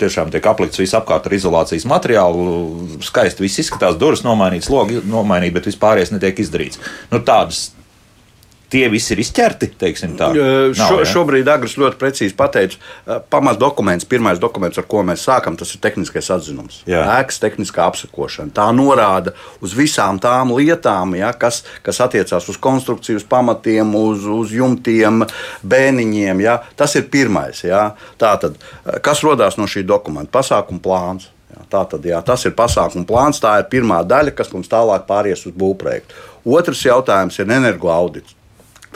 [0.00, 2.98] tiešām tiek aplikts viss apkārt ar izolācijas materiālu.
[3.04, 6.80] Skaisti viss izskatās, durvis nomainītas, logi nomainīti, bet vispārējais netiek izdarīts.
[7.12, 7.68] Nu, tādas
[8.72, 9.70] tie visi ir izķerti.
[9.76, 10.30] Tā.
[10.32, 10.36] Nav,
[10.76, 11.06] Šo, ja?
[11.08, 12.80] Šobrīd Agris ļoti precīzi pateica,
[13.32, 16.80] pamats dokuments, pirmais dokuments, ar ko mēs sākam, tas ir tehniskais atzinums.
[16.90, 17.04] Jā.
[17.20, 18.54] Ēkas tehniskā apsakošana.
[18.56, 24.54] Tā norāda uz visām tām lietām, ja, kas, kas attiecās uz konstrukcijas pamatiem, uz, uz
[24.56, 25.24] jumtiem,
[25.66, 26.44] bēniņiem.
[26.44, 26.58] Ja.
[26.78, 27.62] Tas ir pirmais.
[27.66, 27.88] Ja.
[28.20, 28.58] Tātad,
[29.04, 30.32] kas radās no šī dokumenta?
[30.38, 31.30] Pasākuma plāns.
[31.56, 33.40] Jā, tātad, jā, tas ir pasākuma plāns.
[33.40, 36.18] Tā ir pirmā daļa, kas mums tālāk pāries uz būvprojektu.
[36.46, 38.35] Otrs jautājums ir energoaudits.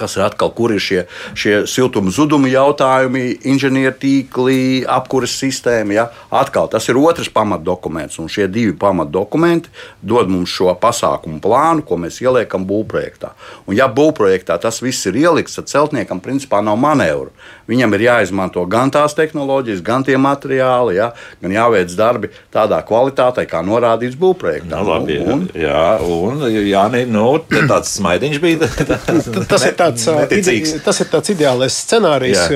[0.00, 1.04] Tas ir atkal, kur ir šie,
[1.36, 5.96] šie siltuma zuduma jautājumi, inženiertīkli, apkures sistēma.
[5.96, 6.06] Ja?
[6.32, 11.98] Atkal tas ir otrs pamatdokuments, un šie divi pamatdokumenti dod mums šo pasākumu plānu, ko
[12.00, 13.34] mēs ieliekam būvprojektā.
[13.66, 17.34] Un, ja būvprojektā tas viss ir ielikts, tad celtniekam principā nav manevru.
[17.70, 21.12] Viņam ir jāizmanto gan tās tehnoloģijas, gan tie materiāli, ja?
[21.42, 24.72] gan jāveic darbi tādā kvalitātē, kā norādīts būvprojektā.
[24.72, 27.26] Nu, labi, un, jā, un jā, ne, nu,
[27.70, 28.70] tāds smaidiņš bija.
[29.52, 32.54] tas ir tā tāds, ide, tas ir tāds ideālais scenārijs.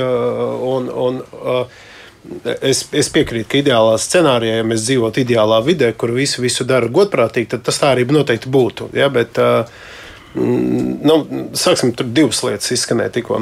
[0.74, 1.18] Un, un,
[2.60, 6.88] es, es piekrītu, ka ideālā scenārijā, ja mēs dzīvotu ideālā vidē, kur visi visu dara
[6.92, 8.92] godprātīgi, tad tas tā arī noteikti būtu.
[8.96, 9.10] Ja?
[9.12, 9.40] Bet,
[10.34, 11.16] Mm, nu,
[11.54, 13.38] sāksim, tur divas lietas izskanēja tikko.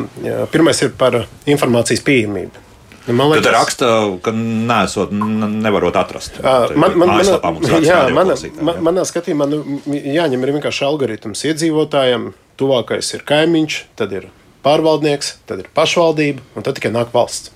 [0.52, 2.68] Pirmais ir par informācijas pieejamību.
[3.08, 3.86] Man liekas, Tad raksta,
[4.22, 6.36] ka nesot, nevarot atrast.
[6.42, 7.38] Man, man, manā,
[7.82, 12.28] jā, manā, man, manā skatījumā nu, jāņem ir vienkārši algoritms iedzīvotājiem.
[12.60, 14.28] Tuvākais ir kaimiņš, tad ir
[14.62, 17.52] pārvaldnieks, tad ir pašvaldība, un tad tikai nāk valsts.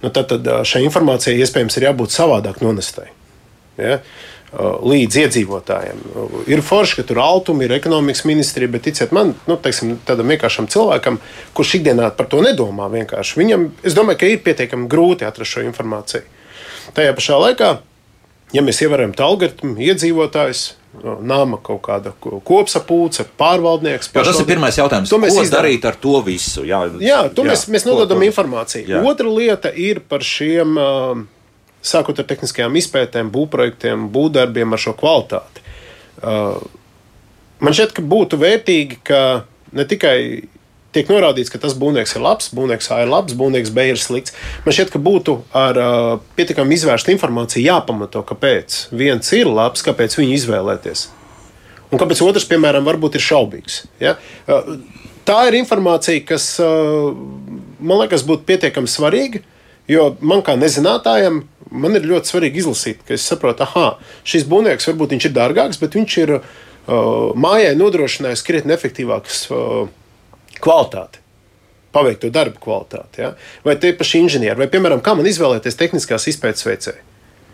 [0.00, 3.10] Nu, tad, tad šai informācijai iespējams ir jābūt savādāk nonestai.
[3.80, 3.98] Ja?
[4.50, 6.00] Līdz iedzīvotājiem.
[6.50, 10.66] Ir forši, ka tur altumi ir ekonomikas ministrija, bet ticiet man, nu, teiksim, tādam vienkāršam
[10.72, 11.20] cilvēkam,
[11.54, 16.24] kurš ikdienā par to nedomā, viņam, es domāju, ka ir pietiekami grūti atrast šo informāciju.
[16.96, 17.70] Tajā pašā laikā,
[18.56, 20.64] ja mēs ievērojam tā algoritmu, iedzīvotājs,
[21.22, 24.10] nama kaut kāda kopsapulce, pārvaldnieks.
[24.14, 25.12] Jo tas ir pirmais jautājums.
[25.12, 26.64] Ko mēs darīt ar to visu?
[26.66, 28.88] Jā, jā to jā, mēs, mēs nododam informāciju.
[28.90, 29.02] Jā.
[29.06, 30.74] Otra lieta ir par šiem.
[31.80, 35.62] Sākot ar tehniskajām izpētēm, būvprojektiem, būvdarbiem ar šo kvalitāti.
[37.60, 39.20] Man šķiet, ka būtu vērtīgi, ka
[39.72, 40.18] ne tikai
[40.96, 44.34] tiek norādīts, ka tas būvnieks ir labs, būvnieks A ir labs, būvnieks B ir slikts.
[44.64, 50.18] Man šķiet, ka būtu ar uh, pietiekami izvērsta informācija jāpamato, kāpēc viens ir labs, kāpēc
[50.20, 51.06] viņu izvēlēties.
[51.90, 53.84] Un kāpēc otrs, piemēram, varbūt ir šaubīgs.
[54.02, 54.16] Ja?
[54.46, 54.76] Uh,
[55.28, 59.42] tā ir informācija, kas man liekas būtu pietiekami svarīga,
[59.90, 63.94] jo man kā nezinātājam man ir ļoti svarīgi izlasīt, ka es saprotu, ah,
[64.26, 66.44] šis būvnieks varbūt ir dārgāks, bet viņš ir uh,
[67.38, 69.90] mājai nodrošinājis krietni efektīvāku uh,
[70.62, 71.22] kvalitāti.
[71.90, 73.24] Paveikto darbu kvalitāti.
[73.24, 73.32] Ja?
[73.66, 77.06] Vai tie paši inženieri, vai, piemēram, kā man izvēlēties tehniskās izpētes veicēju.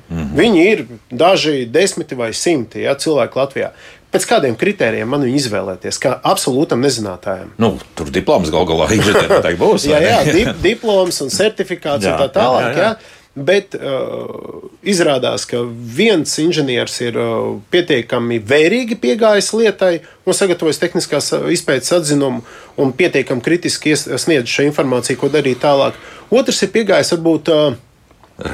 [0.06, 0.34] Mm -hmm.
[0.38, 3.70] Viņi ir daži desmiti vai simti ja, cilvēki Latvijā.
[4.12, 7.50] Pēc kādiem kritērijiem man viņu izvēlēties, kā absolūtam nezinātājam?
[7.58, 8.86] Nu, tur diploms gal galā
[9.62, 9.88] būs.
[9.90, 12.70] jā, jā, dip, diploms un certifikāts jā, un tā tālāk.
[12.70, 12.84] Jā, jā.
[12.84, 12.96] Jā.
[13.36, 19.90] Bet uh, izrādās, ka viens inženieris ir uh, pietiekami vērīgi piegājis lietai
[20.24, 22.40] un sagatavojis tehniskās uh, izpētes atzinumu
[22.80, 25.98] un pietiekami kritiski sniedz šo informāciju, ko darīt tālāk.
[26.32, 27.76] Otrs ir piegājis varbūt uh,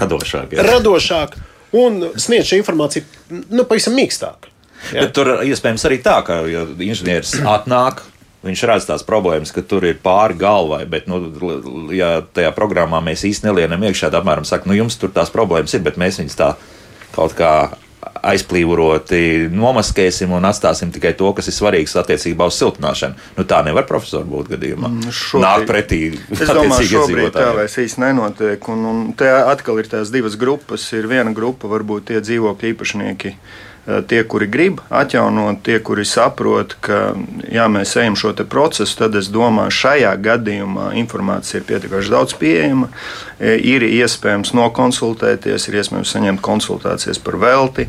[0.03, 0.67] radošāk, jā.
[0.67, 1.39] radošāk
[1.79, 4.51] un sniedz šo informāciju nu, pavisam mīkstāk.
[4.91, 5.05] Ja?
[5.05, 8.03] Bet tur iespējams arī tā, ka inženieris atnāk,
[8.43, 11.21] Viņš redz tās problēmas, ka tur ir pāri galvai, bet, nu,
[11.95, 15.75] ja tajā programmā mēs īsti nelienam iekšā, tad apmēram saka, nu, jums tur tās problēmas
[15.77, 16.55] ir, bet mēs viņus tā
[17.15, 17.53] kaut kā
[18.03, 23.19] aizplīvoti nomaskēsim un atstāsim tikai to, kas ir svarīgs attiecībā uz siltināšanu.
[23.39, 24.91] Nu, tā nevar profesori būt gadījumā.
[24.91, 26.01] Mm, šobrīd, Nāk pretī.
[26.35, 28.71] Es domāju, šobrīd tā vairs īsti nenotiek.
[28.75, 30.87] Un, un te atkal ir tās divas grupas.
[30.95, 33.37] Ir viena grupa, varbūt tie dzīvokļu īpašnieki
[34.09, 37.15] tie, kuri grib atjaunot, tie, kuri saprot, ka
[37.51, 42.89] ja mēs ejam šo procesu, tad es domāju, šajā gadījumā informācija ir pietiekami daudz pieejama.
[43.41, 47.89] Eh, ir iespējams nokonsultēties, ir iespējams saņemt konsultācijas par velti.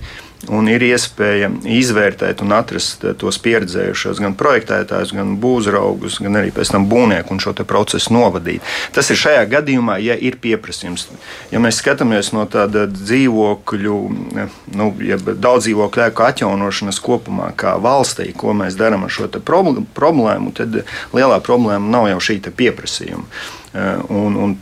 [0.52, 6.74] Un ir iespēja izvērtēt un atrast tos pieredzējušos gan projektētājus, gan būvzraugus, gan arī pēc
[6.74, 8.66] tam būvnieku un šo procesu novadīt.
[8.96, 11.08] Tas ir šajā gadījumā, ja ir pieprasījums.
[11.54, 13.98] Ja mēs skatāmies no tāda dzīvokļu,
[14.76, 20.52] nu, ja daudz dzīvokļu ēku atjaunošanas kopumā, kā valstī, ko mēs darām ar šo problēmu,
[20.58, 20.82] tad
[21.16, 23.24] lielā problēma nav jau šī pieprasījuma.
[24.12, 24.58] Un, un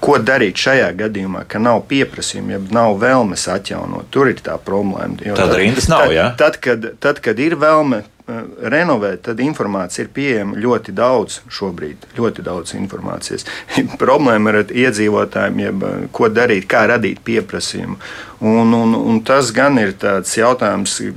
[0.00, 4.08] Ko darīt šajā gadījumā, ka nav pieprasījuma, ja nav vēlmes atjaunot?
[4.14, 5.20] Tur ir tā problēma.
[5.36, 6.06] Tad rindas nav.
[6.06, 6.30] Tad, ja?
[6.40, 12.04] tad, kad, tad, kad ir vēlme Eh, renovēt, tad informācija ir pieejama ļoti daudz šobrīd.
[12.18, 13.46] Ļoti daudz informācijas.
[14.02, 17.96] Problēma ir ar iedzīvotājiem, jeb, eh, ko darīt, kā radīt pieprasījumu.
[18.40, 21.10] Un, un, un tas gan ir tāds jautājums eh,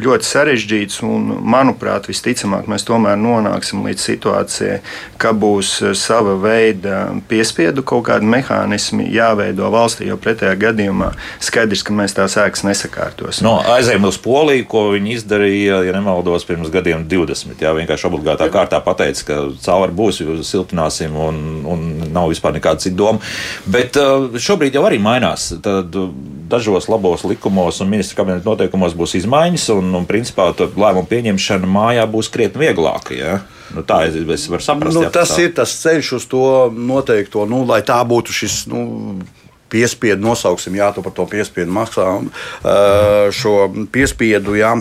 [0.00, 4.78] ļoti sarežģīts, un manuprāt, visticamāk, mēs tomēr nonāksim līdz situācijai,
[5.20, 11.10] ka būs sava veida piespiedu kaut kādi mehānismi jāveido valstī, jo pretējā gadījumā
[11.44, 13.44] skaidrs, ka mēs tās ēkas nesakārtosim.
[13.44, 17.60] No, aizējām uz Poliju, ko viņi izdarīja, ja nemaldos pirms gadiem 20.
[17.60, 22.88] Jā, vienkārši obligātā kārtā pateica, ka cauri būs, jūs siltināsim, un, un nav vispār nekāda
[22.88, 23.20] cita doma.
[23.68, 25.50] Bet uh, šobrīd jau arī mainās.
[25.60, 25.92] Tad
[26.48, 32.06] dažos labos likumos un ministra kabineta noteikumos būs izmaiņas, un, un principā lēmumu pieņemšana mājā
[32.10, 33.16] būs krietni vieglāka.
[33.16, 33.40] Jā.
[33.74, 34.96] Nu, tā es, es varu saprast.
[34.96, 35.42] Nu, jā, tas tā.
[35.44, 38.62] ir tas ceļš uz to noteikto, nu, lai tā būtu šis.
[38.72, 38.86] Nu,
[39.68, 42.06] piespiedu nosauksim, jā, tu par to piespiedu maksā.
[43.36, 43.54] Šo
[43.92, 44.72] piespiedu, jā,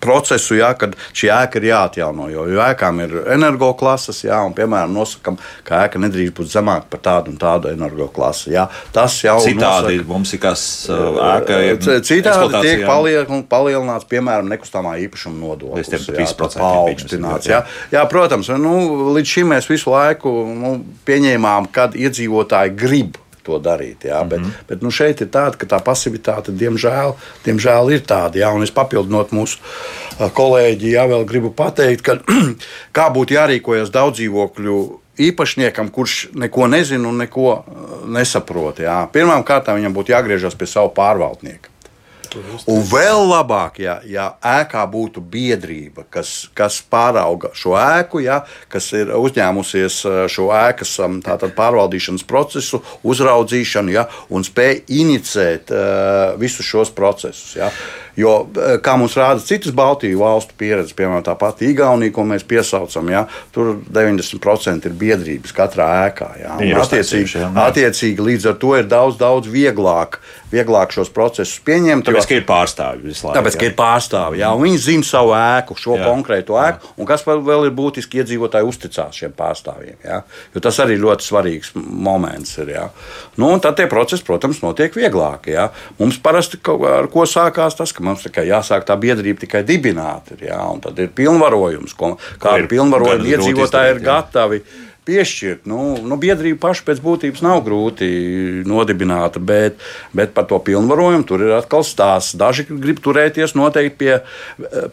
[0.00, 2.28] procesu, jā, kad šī ēka ir jāatjauno.
[2.32, 7.04] Jo, jo ēkām ir energoklases, jā, un, piemēram, nosakām, ka ēka nedrīkst būt zemāka par
[7.04, 8.54] tādu un tādu energoklasi.
[8.56, 8.66] Jā.
[8.94, 11.60] Tas jau citādi nosaka, mums ir kas ēka.
[11.68, 15.92] Ir citādi tiek paliek, palielināts, piemēram, nekustamā īpašuma nodoklis.
[15.92, 17.50] Tas ir paaugstināts.
[17.50, 17.64] Jā.
[17.94, 18.76] Jā, protams, nu,
[19.16, 20.76] līdz šim mēs visu laiku nu,
[21.08, 24.04] pieņēmām, kad iedzīvotāji grib to darīt.
[24.08, 24.68] Jā, bet, mm -hmm.
[24.68, 27.14] bet nu, šeit ir tāda, ka tā pasivitāte, diemžēl,
[27.44, 28.36] diemžēl ir tāda.
[28.38, 29.58] Jā, un es papildinot mūsu
[30.18, 32.18] kolēģi, jā, vēl gribu pateikt, ka
[32.96, 37.64] kā būtu jārīkojas daudz dzīvokļu īpašniekam, kurš neko nezina un neko
[38.06, 38.80] nesaprot.
[39.12, 41.69] Pirmkārt, viņam būtu jāgriežas pie sava pārvaldnieka.
[42.70, 48.90] Un vēl labāk, ja, ja ēkā būtu biedrība, kas, kas pārauga šo ēku, ja, kas
[48.96, 50.00] ir uzņēmusies
[50.30, 57.56] šo ēkas tātad, pārvaldīšanas procesu, uzraudzīšanu ja, un spēja inicēt uh, visus šos procesus.
[57.58, 57.72] Ja.
[58.20, 58.34] Jo,
[58.84, 63.24] kā mums rāda citas Baltijas valstu pieredze, piemēram, tā pati Igaunija, ko mēs piesaucam, ja,
[63.54, 66.30] tur 90% ir biedrības katrā ēkā.
[66.42, 72.06] Ja, attiecīgi, attiecīgi, līdz ar to ir daudz, daudz vieglāk vieglāk šos procesus pieņemt.
[72.06, 73.36] Tāpēc, jo, ka ir pārstāvji visu laiku.
[73.38, 73.60] Tāpēc, jā.
[73.60, 76.06] ka ir pārstāvji, jā, un viņi zina savu ēku, šo jā.
[76.08, 76.94] konkrēto ēku, jā.
[76.98, 79.98] un kas vēl ir būtiski, iedzīvotāji uzticās šiem pārstāvjiem.
[80.06, 80.20] Jā.
[80.54, 82.74] Jo tas arī ļoti svarīgs moments ir.
[82.74, 82.86] Jā.
[83.40, 85.50] Nu, tad tie procesi, protams, notiek vieglāk.
[85.50, 85.68] Jā.
[86.00, 86.58] Mums parasti
[86.90, 91.00] ar ko sākās tas, ka mums tikai jāsāk tā biedrība tikai dibināt, ir, jā, tad
[91.00, 94.62] ir pilnvarojums, ko, kādu pilnvarojumu iedzīvotāji ir gatavi.
[94.62, 95.66] Jā piešķirt.
[95.70, 98.08] Nu, nu, biedrība paša pēc būtības nav grūti
[98.68, 99.80] nodibināta, bet,
[100.16, 102.36] bet par to pilnvarojumu tur ir atkal stāsts.
[102.38, 104.12] Daži grib turēties noteikti pie,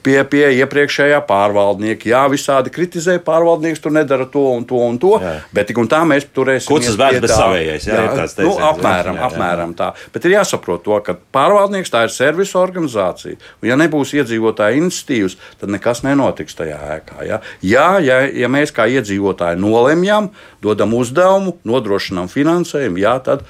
[0.05, 2.09] pie, pie iepriekšējā pārvaldnieka.
[2.09, 5.35] Jā, visādi kritizē pārvaldnieks, tur nedara to un to un to, jā.
[5.53, 6.73] bet tik un tā mēs turēsim.
[6.87, 7.87] Tas bērns bez savējais?
[7.89, 9.29] Jā, jā, tāds nu, apmēram, jā, jā.
[9.31, 9.91] apmēram tā.
[10.13, 13.37] Bet ir jāsaprot to, ka pārvaldnieks tā ir servisa organizācija.
[13.61, 17.19] Un ja nebūs iedzīvotāja iniciatīvas, tad nekas nenotiks tajā ēkā.
[17.27, 20.31] Ja, jā, ja, ja mēs kā iedzīvotāji nolemjam, lemjam,
[20.63, 23.43] dodam uzdevumu, nodrošinām finansējumu, jā, tad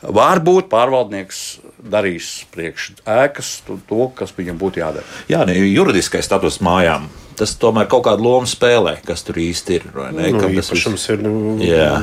[0.00, 5.04] varbūt pārvaldnieks darīs priekš ēkas to, kas viņam būtu jādara.
[5.30, 7.08] Jā, ne, juridiskais status mājām.
[7.40, 9.86] Tas tomēr kaut kādu lomu spēlē, kas tur īsti ir.
[10.12, 11.06] Ne, nu, tas viss...
[11.08, 11.56] ir nu,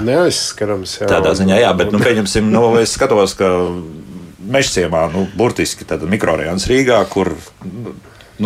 [0.08, 0.96] neaizskarams.
[1.04, 3.52] Jā, Tādā ziņā, jā, bet, nu, pieņemsim, nu, es skatos, ka
[4.48, 7.36] mežciemā, nu, burtiski mikrorajons Rīgā, kur
[7.66, 7.94] nu,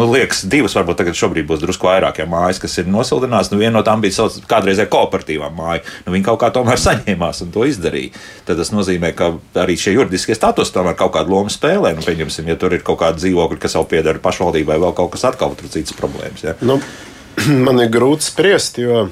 [0.08, 3.52] liekas, divas, varbūt tagad šobrīd būs drusku vairāk, ja mājas, kas ir nosildināts.
[3.52, 5.84] Nu, viena no tām bija sauc, kādreizē kooperatīvā māja.
[6.06, 8.16] Nu, viņi kaut kā tomēr saņēmās un to izdarīja.
[8.48, 11.92] Tad tas nozīmē, ka arī šie juridiskie status tomēr kaut kādu lomu spēlē.
[11.98, 15.28] Nu, pieņemsim, ja tur ir kaut kāda dzīvokļa, kas jau pieder pašvaldībai, vēl kaut kas
[15.34, 16.46] atkal tur citas problēmas.
[16.48, 16.56] Ja?
[16.64, 16.80] Nu,
[17.68, 19.10] man ir grūti spriest, jo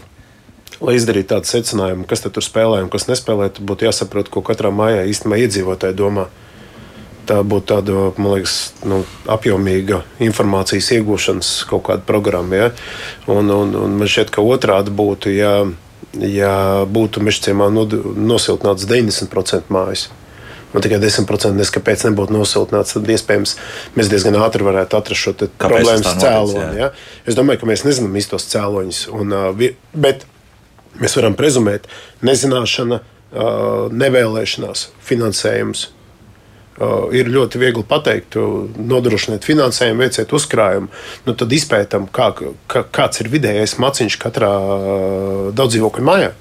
[0.79, 4.71] lai izdarītu tādu secinājumu, kas tur spēlē un kas nespēlē, tad būtu jāsaprot, ko katrā
[4.71, 6.29] mājā īstenībā iedzīvotāji domā
[7.29, 8.55] tā būtu tāda, man liekas,
[8.89, 12.63] nu, apjomīga informācijas iegūšanas kaut kāda programma.
[12.63, 12.69] Ja?
[13.29, 15.53] Un, un, un man šķiet, ka otrādi būtu, ja,
[16.17, 16.53] ja
[16.89, 20.09] būtu mežciemā nosiltināts 90% mājas.
[20.69, 23.55] Un tikai 10% nes, kāpēc nebūtu nosiltināts, tad iespējams
[23.97, 26.75] mēs diezgan ātri varētu atrast šo problēmas cēloni.
[26.77, 26.91] Ja?
[27.25, 29.33] Es domāju, ka mēs nezinām īstos cēloņus, un,
[29.97, 30.27] bet
[31.01, 31.89] mēs varam prezumēt
[32.25, 33.01] nezināšana,
[33.93, 35.87] nevēlēšanās, finansējums,
[37.15, 38.37] ir ļoti viegli pateikt,
[38.79, 40.91] nodrošiniet finansējumu, veiciet uzkrājumu.
[41.25, 42.31] Nu, tad izpētām, kā,
[42.71, 46.35] kā, kāds ir vidējais maciņš katrā uh, daudzdzīvokļu mājā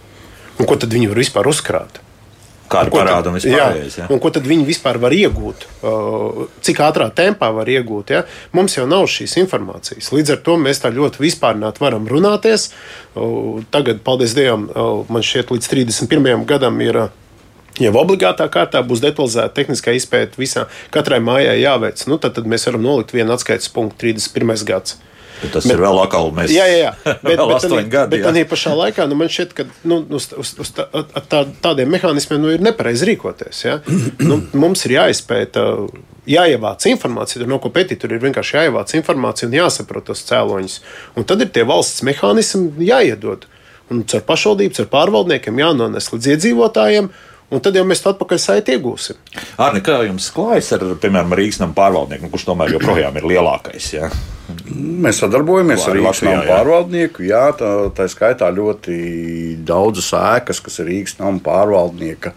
[0.58, 2.00] un ko tad viņi var vispār uzkrāt.
[2.68, 3.78] Kādu parādu vispār?
[3.88, 5.64] Jā, un ko tad viņi vispār var iegūt?
[6.66, 8.12] Cik ātrā tempā var iegūt?
[8.12, 8.26] Ja?
[8.52, 10.10] Mums jau nav šīs informācijas.
[10.12, 12.68] Līdz ar to mēs tā ļoti vispārnāt varam runāties.
[13.72, 14.68] Tagad, paldies Dievam,
[15.08, 16.44] man šķiet, līdz 31.
[16.50, 17.06] gadam ir
[17.78, 22.06] Jau obligātā kārtā būs detalizēta tehniskā izpēta visā, katrai mājai jāveic.
[22.10, 24.64] Nu, tad, tad mēs varam nolikt vienu atskaites punktu 31.
[24.68, 25.04] gadsimta.
[25.38, 26.32] Bet tas bet, ir vēl akāli.
[26.34, 26.50] Mēs...
[26.50, 26.92] Jā, jā, jā.
[27.28, 30.50] Bet, bet, tanī, gadi, bet tādā pašā laikā nu, man šķiet, ka nu, uz, uz,
[30.64, 30.86] uz tā,
[31.30, 33.60] tā, tādiem mehānismiem nu, ir nepareizi rīkoties.
[33.62, 33.76] Ja?
[34.18, 35.64] nu, mums ir jāizpēta,
[36.28, 40.80] jāievāc informācija, tur nav ko pētīt, tur ir vienkārši jāievāc informācija un jāsaprot tos cēloņus.
[41.14, 43.46] Un tad ir tie valsts mehānismi jāiedod.
[43.94, 47.12] Un ar pašvaldību, ar pārvaldniekiem jānones līdz iedzīvotājiem.
[47.48, 49.16] Un tad jau mēs to atpakaļ saiti iegūsim.
[49.64, 53.92] Arni, kā jums klājas ar, piemēram, Rīgas nama pārvaldnieku, nu, kurš tomēr joprojām ir lielākais?
[53.96, 54.10] Ja?
[54.48, 57.24] Mēs sadarbojamies ar Rīgas nama pārvaldnieku.
[57.28, 58.96] Jā, tā, tā skaitā ļoti
[59.68, 62.32] daudzas ēkas, kas ir Rīgas nama pārvaldnieka.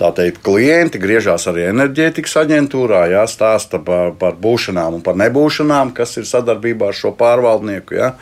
[0.00, 5.92] Tā teikt, klienti griežās arī enerģētikas aģentūrā, jā, stāsta par, par būšanām un par nebūšanām,
[5.96, 7.98] kas ir sadarbībā ar šo pārvaldnieku.
[7.98, 8.14] Jā.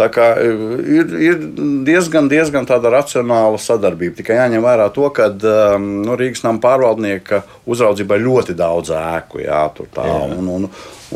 [0.00, 0.52] Tā kā e,
[0.96, 1.42] ir, ir
[1.84, 4.16] diezgan, diezgan tāda racionāla sadarbība.
[4.20, 9.42] Tikai jāņem vērā to, ka um, nu, Rīgas nama pārvaldnieka uzraudzībā ir ļoti daudz ēku.
[9.44, 10.16] Jā, tā, jā.
[10.38, 10.68] Un, un,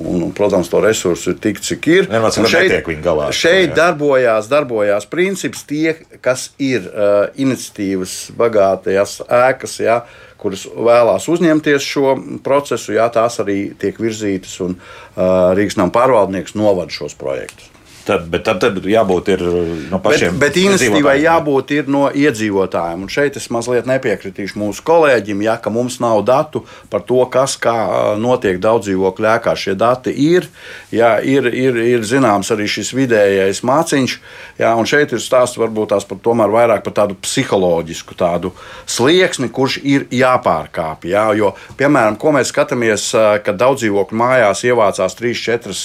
[0.03, 2.09] un, protams, to resursu ir tik, cik ir.
[2.11, 3.77] Vienmēr šeit galā, šeit jā.
[3.79, 5.95] darbojās, darbojās princips tie,
[6.25, 9.79] kas ir uh, iniciatīvas bagātajās ēkas.
[9.85, 10.01] Jā,
[10.41, 16.59] kuras vēlās uzņemties šo procesu, jā, tās arī tiek virzītas un uh, Rīgas nama pārvaldnieks
[16.59, 17.74] novada šos projektus.
[18.05, 19.31] Tad, bet tad, tad jābūt
[19.89, 20.35] no pašiem.
[20.37, 23.07] Bet, bet iniciatīvai jābūt no iedzīvotājiem.
[23.07, 27.57] Un šeit es mazliet nepiekritīšu mūsu kolēģim, ja mums nav datu par to, kas
[28.21, 29.55] notiek daudz dzīvokļu ēkā.
[29.57, 30.51] Šie dati ir,
[30.93, 34.17] jā, ir, ir, ir zināms arī šis vidējais māciņš.
[34.61, 38.53] Jā, un šeit ir stāsts varbūt tās par tomēr vairāk par tādu psiholoģisku tādu
[38.85, 41.09] slieksni, kurš ir jāpārkāpj.
[41.15, 43.09] Jā, jo, piemēram, ko mēs skatāmies,
[43.47, 45.81] kad daudz dzīvokļu mājās ievācās 3-4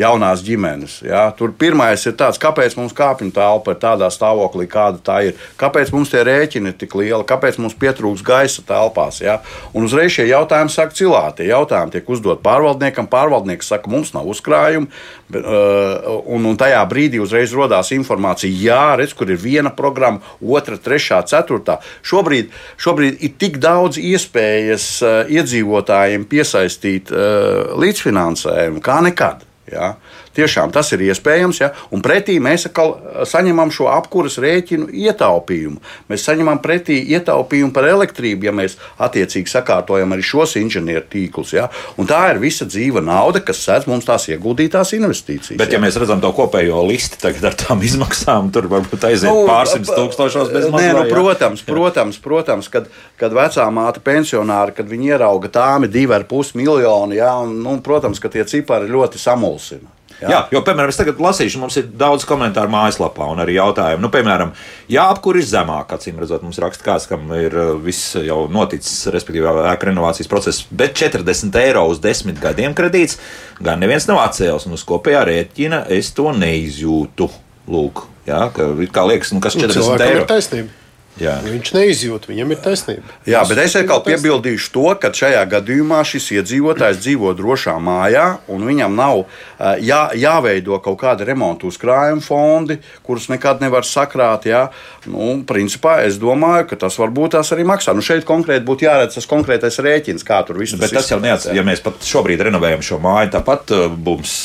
[0.00, 1.00] jaunās ģimenes.
[1.06, 1.26] Ja?
[1.36, 5.40] Tur pirmais ir tāds, kāpēc mums kāpņu telpa ir tādā stāvoklī, kāda tā ir.
[5.60, 9.22] Kāpēc mums tie rēķini ir tik lieli, kāpēc mums pietrūks gaisa telpās.
[9.24, 9.40] Ja?
[9.76, 11.38] Un uzreiz šie jautājumi sāk cilāt.
[11.40, 13.08] Tie jautājumi tiek uzdot pārvaldniekam.
[13.10, 14.90] Pārvaldnieks saka, mums nav uzkrājumu.
[15.26, 20.78] Uh, un, un tajā brīdī uzreiz radās informācija, jā, redz, kur ir viena programma, otra,
[20.78, 21.80] trešā, ceturtā.
[22.06, 29.45] Šobrīd, šobrīd ir tik daudz iespējas uh, iedzīvotājiem piesaistīt uh, līdzfinansējumu kā nekad.
[29.70, 29.98] Ja?
[30.36, 31.70] Tiešām tas ir iespējams, ja?
[31.94, 32.94] un pretī mēs atkal
[33.28, 35.80] saņemam šo apkuras rēķinu ietaupījumu.
[36.10, 41.54] Mēs saņemam pretī ietaupījumu par elektrību, ja mēs attiecīgi sakārtojam arī šos inženieru tīklus.
[41.56, 41.70] Ja?
[41.96, 45.56] Un tā ir visa dzīva nauda, kas sēdz mums tās ieguldītās investīcijas.
[45.56, 49.32] Bet, ja, ja mēs redzam to kopējo listi tagad ar tām izmaksām, tur varbūt aiziet
[49.32, 51.00] nu, pārsimt tūkstošos bez maksas.
[51.00, 56.28] Nu, protams, protams, protams, kad, kad vecā māte pensionāri, kad viņi ierauga tāmi divi ar
[56.28, 57.38] pus miljoni, ja?
[57.40, 59.95] un, nu, protams, ka tie cipari ļoti samulsina.
[60.16, 60.28] Jā.
[60.30, 64.00] Jā, jo, piemēram, es tagad lasīšu, mums ir daudz komentāru mājaslapā un arī jautājumu.
[64.06, 64.54] Nu, piemēram,
[64.88, 69.10] jā, apkur ir zemāk, acīm redzot, mums raksta kāds, kam ir uh, viss jau noticis,
[69.12, 73.20] respektīvi, ēka renovācijas process, bet 40 eiro uz 10 gadiem kredīts
[73.60, 77.28] gan neviens nav atcēlis, un uz kopējā rēķina es to neizjūtu.
[77.66, 80.22] Lūk, jā, ka, kā liekas, nu, kas 40 nu, eiro?
[80.22, 80.85] Ir taisnība.
[81.16, 81.38] Jā.
[81.44, 83.14] Viņš neizjūt, viņam ir taisnība.
[83.28, 88.66] Jā, bet es atkal piebildīšu to, ka šajā gadījumā šis iedzīvotājs dzīvo drošā mājā, un
[88.68, 89.22] viņam nav
[89.80, 94.44] jā, jāveido kaut kāda remontu uzkrājuma fondi, kurus nekad nevar sakrāt.
[94.50, 94.66] Jā.
[95.08, 97.96] Nu, principā es domāju, ka tas varbūt tās arī maksā.
[97.96, 100.82] Nu, šeit konkrēti būtu jāredz tas konkrētais rēķins, kā tur viss ir.
[100.84, 104.36] Bet tas jau neatsaka, ja mēs pat šobrīd renovējam šo māju, tāpat mums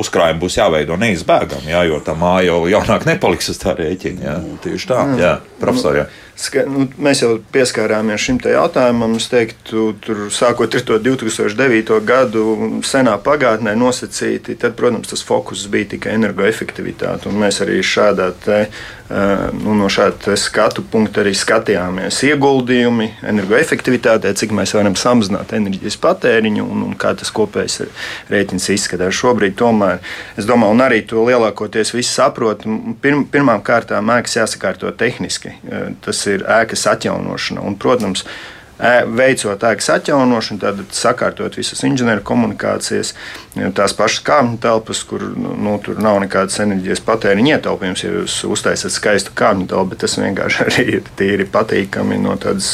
[0.00, 4.24] uzkrājumi būs jāveido neizbēgami, jā, jo tā māja jau jaunāk nepaliks uz tā rēķina.
[4.24, 4.38] Jā.
[4.44, 5.04] Nu, tieši tā.
[5.20, 5.34] Jā
[5.74, 6.04] profesori.
[6.04, 6.06] Jā.
[6.34, 9.14] Ska, nu, mēs jau pieskārāmies šim jautājumam.
[9.20, 12.00] Es teiktu, tur sākot ar to 2009.
[12.06, 12.44] gadu,
[12.86, 17.30] senā pagātnē nosacīti, tad, protams, tas fokus bija tikai energoefektivitāte.
[17.30, 18.64] Mēs arī šādā te,
[19.08, 26.64] nu, no šāda skatu punkta arī skatījāmies ieguldījumi energoefektivitātē, cik mēs varam samazināt enerģijas patēriņu
[26.64, 27.82] un, un kā tas kopējs
[28.32, 29.16] rēķins izskatās.
[29.18, 30.00] Šobrīd tomēr,
[30.40, 32.64] es domāju, un arī to lielākoties visi saprot,
[33.04, 35.52] pirm, pirmām kārtām mēks jāsakārto tehniski.
[36.04, 37.64] Tas ir ēkas atjaunošana.
[37.64, 38.24] Un, protams,
[38.78, 43.12] veicot ēkas atjaunošanu, tad sakārtot visas inženieru komunikācijas,
[43.76, 48.04] tās pašas kāpņu telpas, kur nu, tur nav nekādas enerģijas patēriņa ietaupījums.
[48.04, 52.72] Ja jūs uztaisat skaistu kāpņu telpu, bet tas vienkārši arī ir tīri patīkami no tādas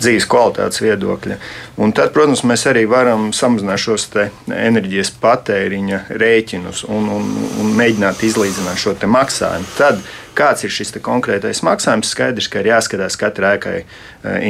[0.00, 1.38] dzīves kvalitātes viedokļa.
[1.82, 4.08] Un tad, protams, mēs arī varam samazināt šos
[4.50, 7.32] enerģijas patēriņa rēķinus un, un,
[7.62, 9.74] un mēģināt izlīdzināt šo maksājumu.
[9.78, 10.00] Tad,
[10.36, 12.10] kāds ir šis konkrētais maksājums.
[12.12, 13.86] Skaidrs, ka ir jāskatās katrai ēkai e,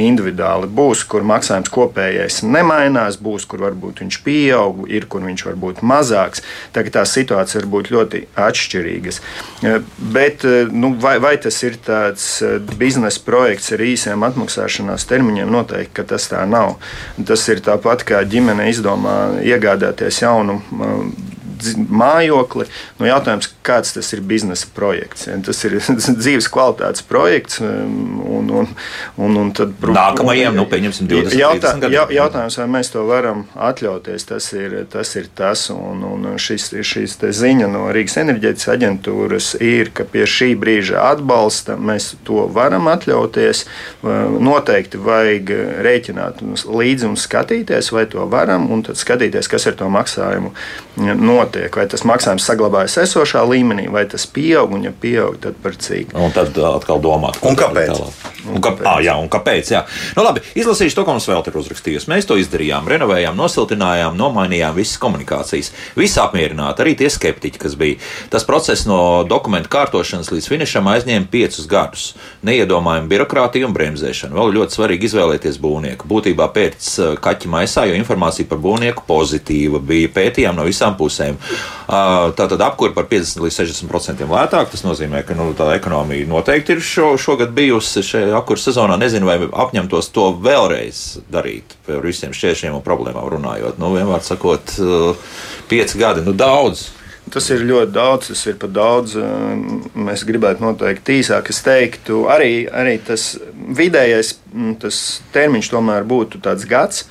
[0.03, 0.69] individuāli.
[0.77, 5.83] Būs, kur maksājums kopējais nemainās, būs, kur varbūt viņš pieaug, ir, kur viņš var būt
[5.87, 6.43] mazāks.
[6.75, 9.21] Tagad tās situācijas var būt ļoti atšķirīgas.
[9.63, 9.77] E,
[10.13, 12.29] bet e, nu, vai, vai tas ir tāds
[12.77, 15.51] biznesa projekts ar īsiem atmaksāšanās termiņiem?
[15.57, 16.77] Noteikti, tas tā nav.
[17.27, 20.61] Tas ir tāpat kā ģimene izdomā iegādāties jaunu
[21.89, 22.67] mājokli.
[22.99, 25.27] Nu, jautājums, kāds tas ir biznesa projekts?
[25.27, 25.77] Ja, tas ir
[26.21, 27.61] dzīves kvalitātes projekts.
[27.63, 28.69] Um, un, un,
[29.17, 34.27] un, un tad, Nākamajiem, nu, pieņemsim, 20 jautā, ja, jautājums, vai mēs to varam atļauties,
[34.31, 35.15] tas ir tas.
[35.17, 40.51] Ir tas un, un šis, šis ziņa no Rīgas enerģētikas aģentūras ir, ka pie šī
[40.59, 43.63] brīža atbalsta mēs to varam atļauties.
[44.03, 45.53] Noteikti vajag
[45.87, 50.53] rēķināt līdzi un skatīties, vai to varam, un tad skatīties, kas ar to maksājumu
[50.97, 51.71] notiek notiek.
[51.75, 56.13] Vai tas maksājums saglabājas esošā līmenī, vai tas pieaug, un ja pieaug, tad par cik.
[56.17, 58.01] Un tad atkal domāt, un kāpēc.
[58.47, 58.85] Un, kāpēc?
[58.87, 59.71] À, jā, un kāpēc?
[59.73, 59.83] Jā.
[60.15, 62.07] Nu, labi, izlasīšu to, ko mums vēl ir uzrakstījis.
[62.11, 65.73] Mēs to izdarījām, renovējām, nosiltinājām, nomainījām visas komunikācijas.
[65.97, 67.99] Visi apmierināti, arī tie skeptiķi, kas bija.
[68.31, 72.07] Tas process no dokumentu kārtošanas līdz finišam aizņēma piecus gadus.
[72.47, 74.35] Neiedomājama birokrātija un bremzēšana.
[74.37, 76.07] Vēl ļoti svarīgi izvēlēties būvnieku.
[76.07, 76.89] Būtībā pēc
[77.23, 81.36] kaķa maisā, jo informācija par būvnieku pozitīva bija pētījām no visām pusēm.
[81.87, 84.71] Tātad apkūra par 50 līdz 60% lētāk.
[84.73, 88.99] Tas nozīmē, ka nu, tā ekonomija noteikti ir šo, šogad bijusi šajā apkūra sezonā.
[89.01, 93.81] Nezinu, vai apņemtos to vēlreiz darīt par visiem šķēršļiem un problēmām runājot.
[93.81, 94.77] Nu, vienmēr sakot,
[95.71, 96.89] pieci gadi, nu daudz.
[97.33, 99.17] Tas ir ļoti daudz, tas ir pat daudz.
[99.97, 101.51] Mēs gribētu noteikti īsāk.
[101.51, 104.35] Es teiktu, arī, arī tas vidējais
[104.81, 104.97] tas
[105.33, 107.05] termiņš tomēr būtu tāds gads.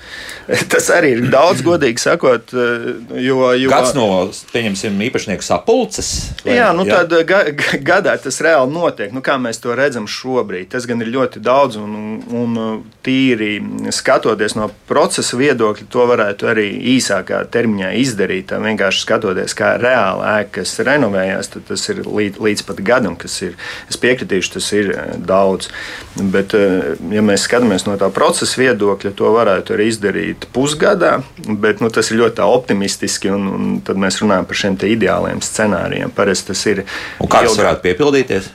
[0.73, 2.53] Tas arī ir daudz, godīgi sakot.
[2.55, 3.71] Jo, jo...
[3.71, 4.07] Gads no,
[4.53, 6.11] pieņemsim, īpašnieku sapulces.
[6.45, 6.57] Vai?
[6.59, 7.01] Jā, nu jā.
[7.03, 7.41] tad ga,
[7.83, 9.11] gadā tas reāli notiek.
[9.14, 11.97] Nu, kā mēs to redzam šobrīd, tas gan ir ļoti daudz un,
[12.31, 12.61] un
[13.07, 13.59] tīri
[13.95, 18.55] skatoties no procesa viedokļa, to varētu arī īsākā termiņā izdarīt.
[18.67, 20.05] Vienkārši skatoties, kā reāli
[20.40, 23.57] ēkas renovējās, tad tas ir līdz, līdz pat gadam, kas ir.
[23.90, 25.70] Es piekritīšu, tas ir eh, daudz.
[26.16, 31.82] Bet, eh, ja mēs skatāmies no tā procesa viedokļa, to varētu arī izdarīt pusgadā, bet
[31.84, 36.14] nu, tas ir ļoti optimistiski, un, un tad mēs runājam par šiem ideāliem scenārijiem.
[36.16, 36.84] Parasti tas ir.
[37.22, 38.50] Un kā tas varētu piepildīties?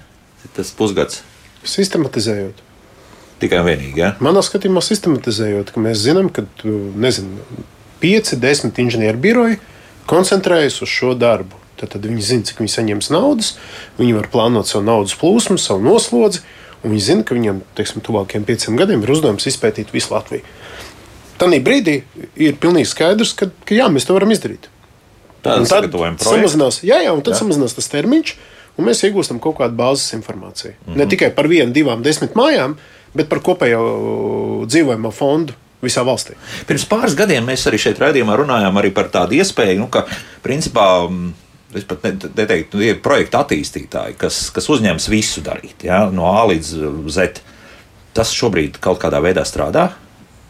[0.56, 1.22] Tas pusgads.
[1.68, 2.68] Sistematizējot.
[3.42, 3.98] Tikai vienīgi.
[3.98, 4.14] Ja?
[4.22, 7.42] Manā skatījumā, sistematizējot, ka mēs zinām, ka nezinu,
[8.02, 9.60] 5, 10 inženieru biroji
[10.10, 11.58] koncentrējas uz šo darbu.
[11.82, 13.56] Tad, tad viņi zina, cik viņi saņems naudas,
[13.98, 16.44] viņi var plānot savu naudas plūsmu, savu noslodzi,
[16.84, 20.46] un viņi zina, ka viņiem teiksim, tuvākajiem pieciem gadiem ir uzdevums izpētīt visu Latviju.
[21.42, 22.04] Tanī brīdī
[22.38, 24.70] ir pilnīgi skaidrs, ka, ka jā, mēs to varam izdarīt.
[25.42, 25.66] Tad
[26.22, 27.40] samazinās, jā, jā, un tad jā.
[27.42, 28.36] samazinās tas termiņš,
[28.78, 30.76] un mēs iegūstam kaut kādu bāzes informāciju.
[30.76, 30.98] Mm -hmm.
[31.02, 32.78] Ne tikai par vienu, divām, desmit mājām,
[33.14, 36.38] bet par kopējo dzīvojamo fondu visā valstī.
[36.70, 40.06] Pirms pāris gadiem mēs arī šeit raidījumā runājām par tādu iespēju, nu, ka
[40.44, 40.88] principā.
[41.72, 46.42] Es pat neteiktu, nu, ir projekta attīstītāji, kas, kas uzņems visu darīt, ja, no A
[46.50, 46.72] līdz
[47.08, 47.40] Z.
[48.12, 49.86] Tas šobrīd kaut kādā veidā strādā.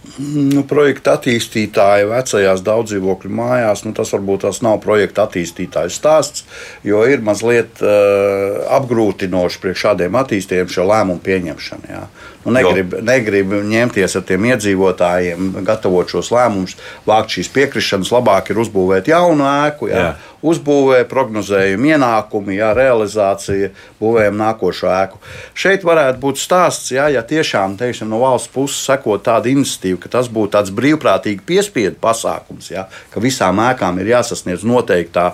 [0.01, 6.41] Nu, projekta attīstītāji vecajās daudzdzīvokļu mājās, nu, tas varbūt tas nav projekta attīstītāja stāsts,
[6.85, 11.91] jo ir mazliet uh, apgrūtinoši priekš šādiem attīstījumiem šo lēmumu pieņemšanu.
[11.93, 12.01] Jā.
[12.41, 16.73] Nu, negrib, negrib ņemties ar tiem iedzīvotājiem, gatavot šos lēmumus,
[17.05, 18.09] vākt šīs piekrišanas.
[18.15, 20.30] Labāk ir uzbūvēt jaunu ēku, jā, jā.
[20.41, 23.71] Uzbūvēt, prognozējumu ienākumu, jā, realizācija,
[24.01, 25.21] būvējam nākošo ēku.
[25.57, 30.13] Šeit varētu būt stāsts, jā, ja tiešām teiksim, no valsts puses sekot tāda iniciatīva, ka
[30.17, 35.31] tas būtu tāds brīvprātīgi piespiedu pasākums, jā, ka visām ēkām ir jāsasniedz noteiktā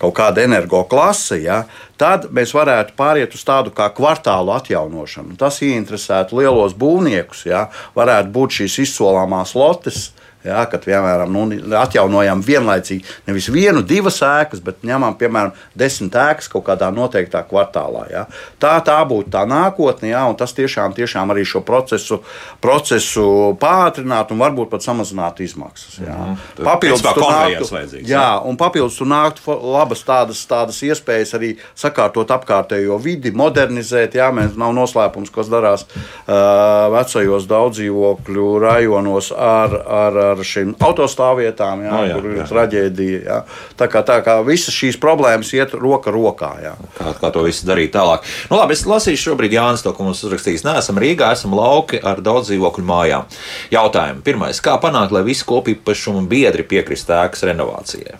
[0.00, 1.64] kaut kāda energoklase, ja,
[2.00, 5.36] tad mēs varētu pāriet uz tādu kā kvartālu atjaunošanu.
[5.40, 10.10] Tas ieinteresētu lielos būvniekus, ja, varētu būt šīs izsolāmās lotes
[10.44, 11.42] Ja, kad piemēram nu,
[11.76, 18.06] atjaunojam vienlaicīgi nevis vienu, divas ēkas, bet ņemam piemēram desmit ēkas kaut kādā noteiktā kvartālā.
[18.08, 18.22] Ja.
[18.62, 22.22] Tā, tā būtu tā nākotne, ja, un tas tiešām, tiešām arī šo procesu,
[22.64, 23.26] procesu
[23.60, 25.98] pātrinātu un varbūt pat samazinātu izmaksas.
[26.00, 26.16] Ja.
[26.16, 26.64] Mm -hmm.
[26.64, 32.98] Papildus tam nāktu, jā, un papildus tur nāktu labas tādas, tādas iespējas arī sakārtot apkārtējo
[33.02, 34.14] vidi, modernizēt.
[34.14, 41.84] Jā, mēs nav noslēpums, kas darās uh, vecajos daudzdzīvokļu rajonos ar, ar ar šīm autostāvvietām,
[41.84, 42.46] jā, no, jā, kur ir jā.
[42.50, 43.20] traģēdija.
[43.26, 43.38] Jā.
[43.80, 46.52] Tā, kā, tā kā visas šīs problēmas iet roka rokā.
[46.64, 46.74] Jā.
[46.98, 48.26] Kā, kā to visu darīt tālāk?
[48.50, 50.66] Nu, labi, es lasīšu šobrīd Jānis to, ko mums uzrakstījis.
[50.66, 53.30] Nē, esam Rīgā, esam lauki ar daudz dzīvokļu mājām.
[53.74, 54.24] Jautājumi.
[54.26, 58.18] Pirmais, kā panākt, lai visi kopīpašumu biedri piekrist ēkas renovācijai?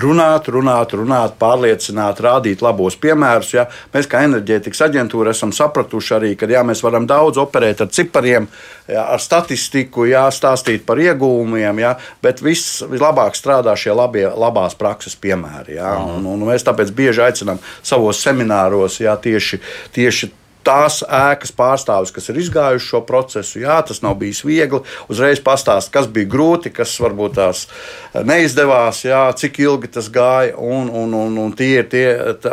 [0.00, 3.52] Runāt, runāt, runāt, pārliecināt, rādīt labos piemērus.
[3.56, 3.66] Ja?
[3.94, 8.48] Mēs, kā enerģētikas aģentūra, esam sapratuši arī, ka jā, mēs varam daudz operēt ar cipariem,
[8.90, 14.76] jā, ar statistiku, jā, stāstīt par iegūmiem, jā, bet viss vislabāk strādā šie labie, labās
[14.78, 15.78] prakses piemēri.
[15.80, 15.96] Jā?
[16.04, 19.60] Un, un mēs tāpēc bieži aicinām savos semināros jā, tieši,
[19.94, 20.32] tieši
[20.64, 23.60] tās ēkas pārstāvis, kas ir izgājuši šo procesu.
[23.62, 24.82] Jā, tas nav bijis viegli.
[25.12, 27.66] Uzreiz pastāst, kas bija grūti, kas varbūt tās
[28.14, 30.54] neizdevās, jā, cik ilgi tas gāja.
[30.58, 32.06] Un, un, un, un tie ir tie,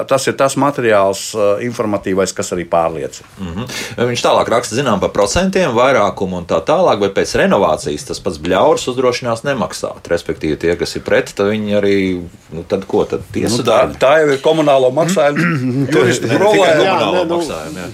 [0.09, 1.31] tas ir tas materiāls,
[1.65, 3.27] informatīvais, kas arī pārliecina.
[3.39, 4.07] Mm -hmm.
[4.11, 8.39] Viņš tālāk raksta, zinām, par procentiem, vairākumu un tā tālāk, bet pēc renovācijas tas pats
[8.41, 10.07] bļaurs uzdrošinās nemaksāt.
[10.07, 11.97] Respektīvi, tie, kas ir pret, tad viņi arī,
[12.51, 15.87] nu, tad ko, tad tiesu nu, tā, tā jau ir komunālo maksājumu.
[15.93, 17.23] Tur ir problēma.
[17.25, 17.41] Nu,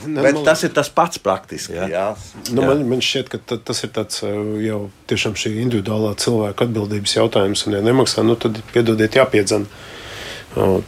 [0.08, 1.76] ne, Bet tas ir tas pats praktiski.
[1.78, 1.90] Jā.
[1.92, 2.08] Jā.
[2.50, 2.72] Nu, jā.
[2.72, 4.34] Man, man šķiet, ka tas ir tāds uh,
[4.64, 4.82] jau
[5.12, 7.68] tiešām šī individuālā cilvēka atbildības jautājums.
[7.68, 9.70] Un, ja nemaksā, nu, tad piedodiet, jāpiedzana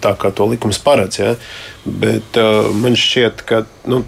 [0.01, 1.19] tā, kā to likums paredz.
[1.19, 1.33] Ja?
[1.85, 3.65] Bet uh, man šķiet, ka.
[3.89, 4.05] Nu,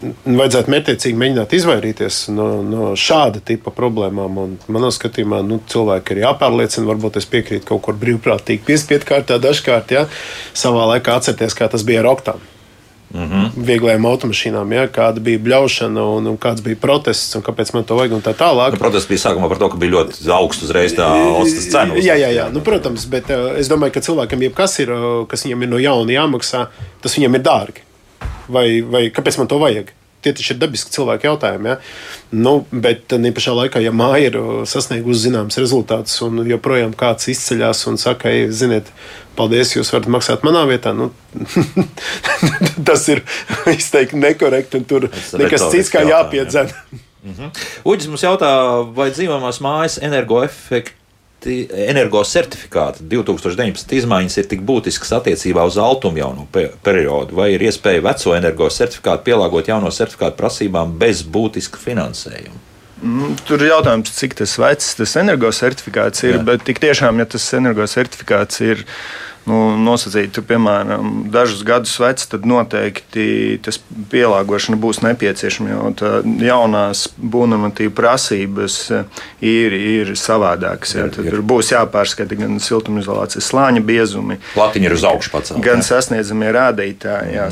[0.00, 4.38] Vajadzētu mērķiecīgi mēģināt izvairīties no, no šāda tipa problēmām.
[4.40, 6.86] Un manā skatījumā nu, cilvēki ir jāpārliecina.
[6.88, 10.06] Varbūt es piekrītu kaut kur brīvprātīgi, piespiedu kārtā, dažkārt, ja
[10.56, 12.40] savā laikā atcerieties, kā tas bija ar oktām.
[13.10, 13.50] Mm -hmm.
[13.66, 17.94] Vieglajām automašīnām, ja, kāda bija bļaušana un, un kāds bija protests un kāpēc man to
[17.94, 18.72] vajag un tā tālāk.
[18.72, 21.08] Nu, protests bija sākumā par to, ka bija ļoti augsts uzreiz tā
[21.42, 21.94] ostas cena.
[21.94, 22.48] Jā, jā, jā.
[22.52, 25.78] Nu, protams, bet uh, es domāju, ka cilvēkam jebkas ir, uh, kas viņam ir no
[25.78, 26.66] jauna jāmaksā,
[27.02, 27.82] tas viņam ir dārgi.
[28.48, 29.90] Vai, vai kāpēc man to vajag?
[30.22, 31.72] Tie taču ir dabiski cilvēku jautājumi.
[31.72, 31.76] Ja?
[32.30, 37.86] Nu, bet tā pašā laikā, ja māja ir sasniegusi zināms rezultātus un joprojām kāds izceļas
[37.90, 38.92] un saka, ej, ziniet,
[39.38, 41.10] paldies, jūs varat maksāt manā vietā, nu,
[42.88, 43.24] tas ir
[43.78, 45.10] izteikti nekorekti un tur
[45.40, 46.72] nekas cits kā jāpiedzen.
[47.20, 47.50] Mm -hmm.
[47.84, 48.48] Uģis mums jautā,
[48.96, 50.99] vai dzīvojamās mājas energoefekti
[51.46, 58.34] energocertifikāti 2019 izmaiņas ir tik būtiskas attiecībā uz altumu jauno periodu, vai ir iespēja veco
[58.36, 62.66] energocertifikātu pielāgot jauno certifikātu prasībām bez būtiska finansējuma?
[63.00, 66.44] Mm, tur ir jautājums, cik tas vecs tas energocertifikāts ir, Jā.
[66.50, 68.84] bet tik tiešām, ja tas energocertifikāts ir
[69.48, 73.80] nu, nosacītu, piemēram, dažus gadus vecs, tad noteikti tas
[74.12, 75.72] pielāgošana būs nepieciešama.
[75.72, 75.90] Jo
[76.44, 78.78] jaunās būvnormatīva prasības
[79.40, 80.96] ir, ir savādākas.
[80.98, 81.40] Jā, tad ir.
[81.40, 85.54] būs jāpārskata gan siltumizolācijas slāņa biezumi, Latiņa ir uz augšu pats.
[85.64, 87.50] Gan sasniedzamie rādītāji, jā.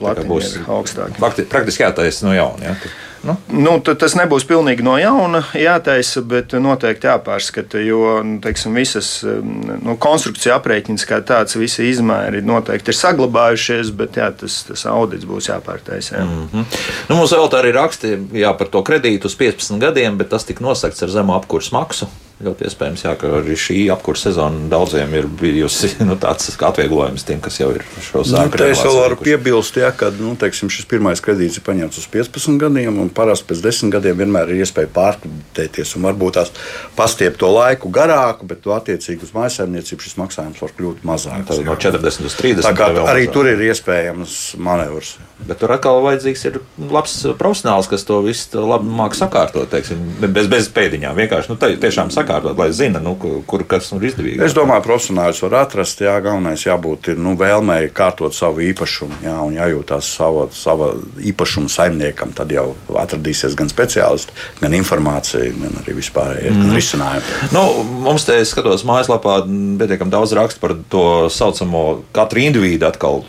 [0.00, 1.20] Latiņa būs augstāki.
[1.20, 2.72] Praktiski jātaisa no jauna.
[2.72, 2.76] Jā.
[3.22, 3.34] Nu?
[3.52, 9.96] Nu, tas nebūs pilnīgi no jauna jātaisa, bet noteikti jāpārskata, jo nu, teiksim, visas nu,
[10.00, 15.50] konstrukcija aprēķins kā tāds, visi izmēri noteikti ir saglabājušies, bet jā, tas, tas audits būs
[15.52, 16.16] jāpārtaisa.
[16.16, 16.24] Jā.
[16.24, 16.80] Mm -hmm.
[17.10, 20.44] nu, mums vēl tā arī raksti jā, par to kredītu uz 15 gadiem, bet tas
[20.44, 22.08] tika nosakts ar zemu apkursu maksu.
[22.40, 27.40] Ļoti iespējams, jā, ka arī šī apkurss sezona daudziem ir bijusi nu, tāds atvieglojums tiem,
[27.44, 28.56] kas jau ir šo sākumu.
[28.56, 32.06] Nu, es vēl varu piebilst, ja, ka nu, teiksim, šis pirmais kredīts ir paņemts uz
[32.08, 36.54] 15 gadiem, un parasti pēc 10 gadiem vienmēr ir iespēja pārkreditēties un varbūt tās
[36.96, 41.44] pastiept to laiku garāku, bet to attiecīgi uz mājsaimniecību šis maksājums var kļūt mazāks.
[41.52, 42.68] Tad no 40 līdz 30.
[42.70, 43.34] Tā kā arī mazāk.
[43.36, 45.12] tur ir iespējams manevrs.
[45.44, 50.48] Bet tur atkal vajadzīgs ir labs profesionāls, kas to visu labi māca sakārtot, teiksim, bez,
[50.52, 51.16] bez pēdiņām.
[51.20, 54.44] Vienkārši nu, tā, tiešām sakārtot sakārtot, lai zina, nu, kur kas ir izdevīgāk.
[54.46, 56.02] Es domāju, profesionāļus var atrast.
[56.04, 60.92] Jā, galvenais jābūt ir, nu, vēlmei kārtot savu īpašumu, jā, un jājūtās sava, sava
[61.30, 62.34] īpašuma saimniekam.
[62.36, 62.70] Tad jau
[63.00, 66.70] atradīsies gan speciālisti, gan informācija, gan arī vispārējie mm.
[66.76, 67.50] risinājumi.
[67.56, 67.66] Nu,
[68.06, 69.42] mums te skatos mājaslapā
[69.80, 71.84] pietiekami daudz rakstu par to saucamo
[72.16, 73.24] katru individu atkal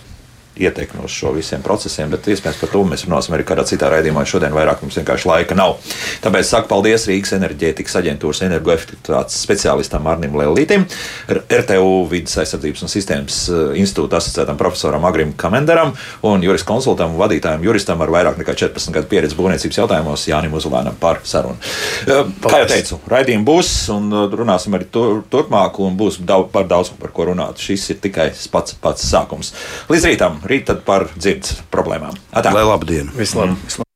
[0.59, 4.23] ietekmi uz šo visiem procesiem, bet iespējams par to mēs runāsim arī kādā citā raidījumā.
[4.27, 5.77] Šodien vairāk mums vienkārši laika nav.
[6.23, 10.85] Tāpēc saku paldies Rīgas enerģētikas aģentūras energoefektivitātes speciālistam Arnim Lelītim,
[11.31, 15.95] RTU vidas aizsardzības un sistēmas eh, institūta asociētam profesoram Agrim Kamenderam
[16.27, 20.55] un juris konsultam un vadītājam juristam ar vairāk nekā 14 gadu pieredzi būvniecības jautājumos Jānim
[20.59, 21.57] Uzlēnam par sarunu.
[22.05, 26.51] Eh, kā jau teicu, raidījumi būs un eh, runāsim arī tur, turpmāk un būs daudz,
[26.53, 27.61] par daudz par ko runāt.
[27.61, 29.53] Šis ir tikai pats, pats sākums.
[29.91, 30.41] Līdz rītam!
[30.51, 32.17] Rīt par dzirdes problēmām.
[32.31, 32.53] Atā.
[32.55, 33.11] Lai labdien!
[33.17, 33.55] Vislabāk!
[33.55, 33.90] Mm.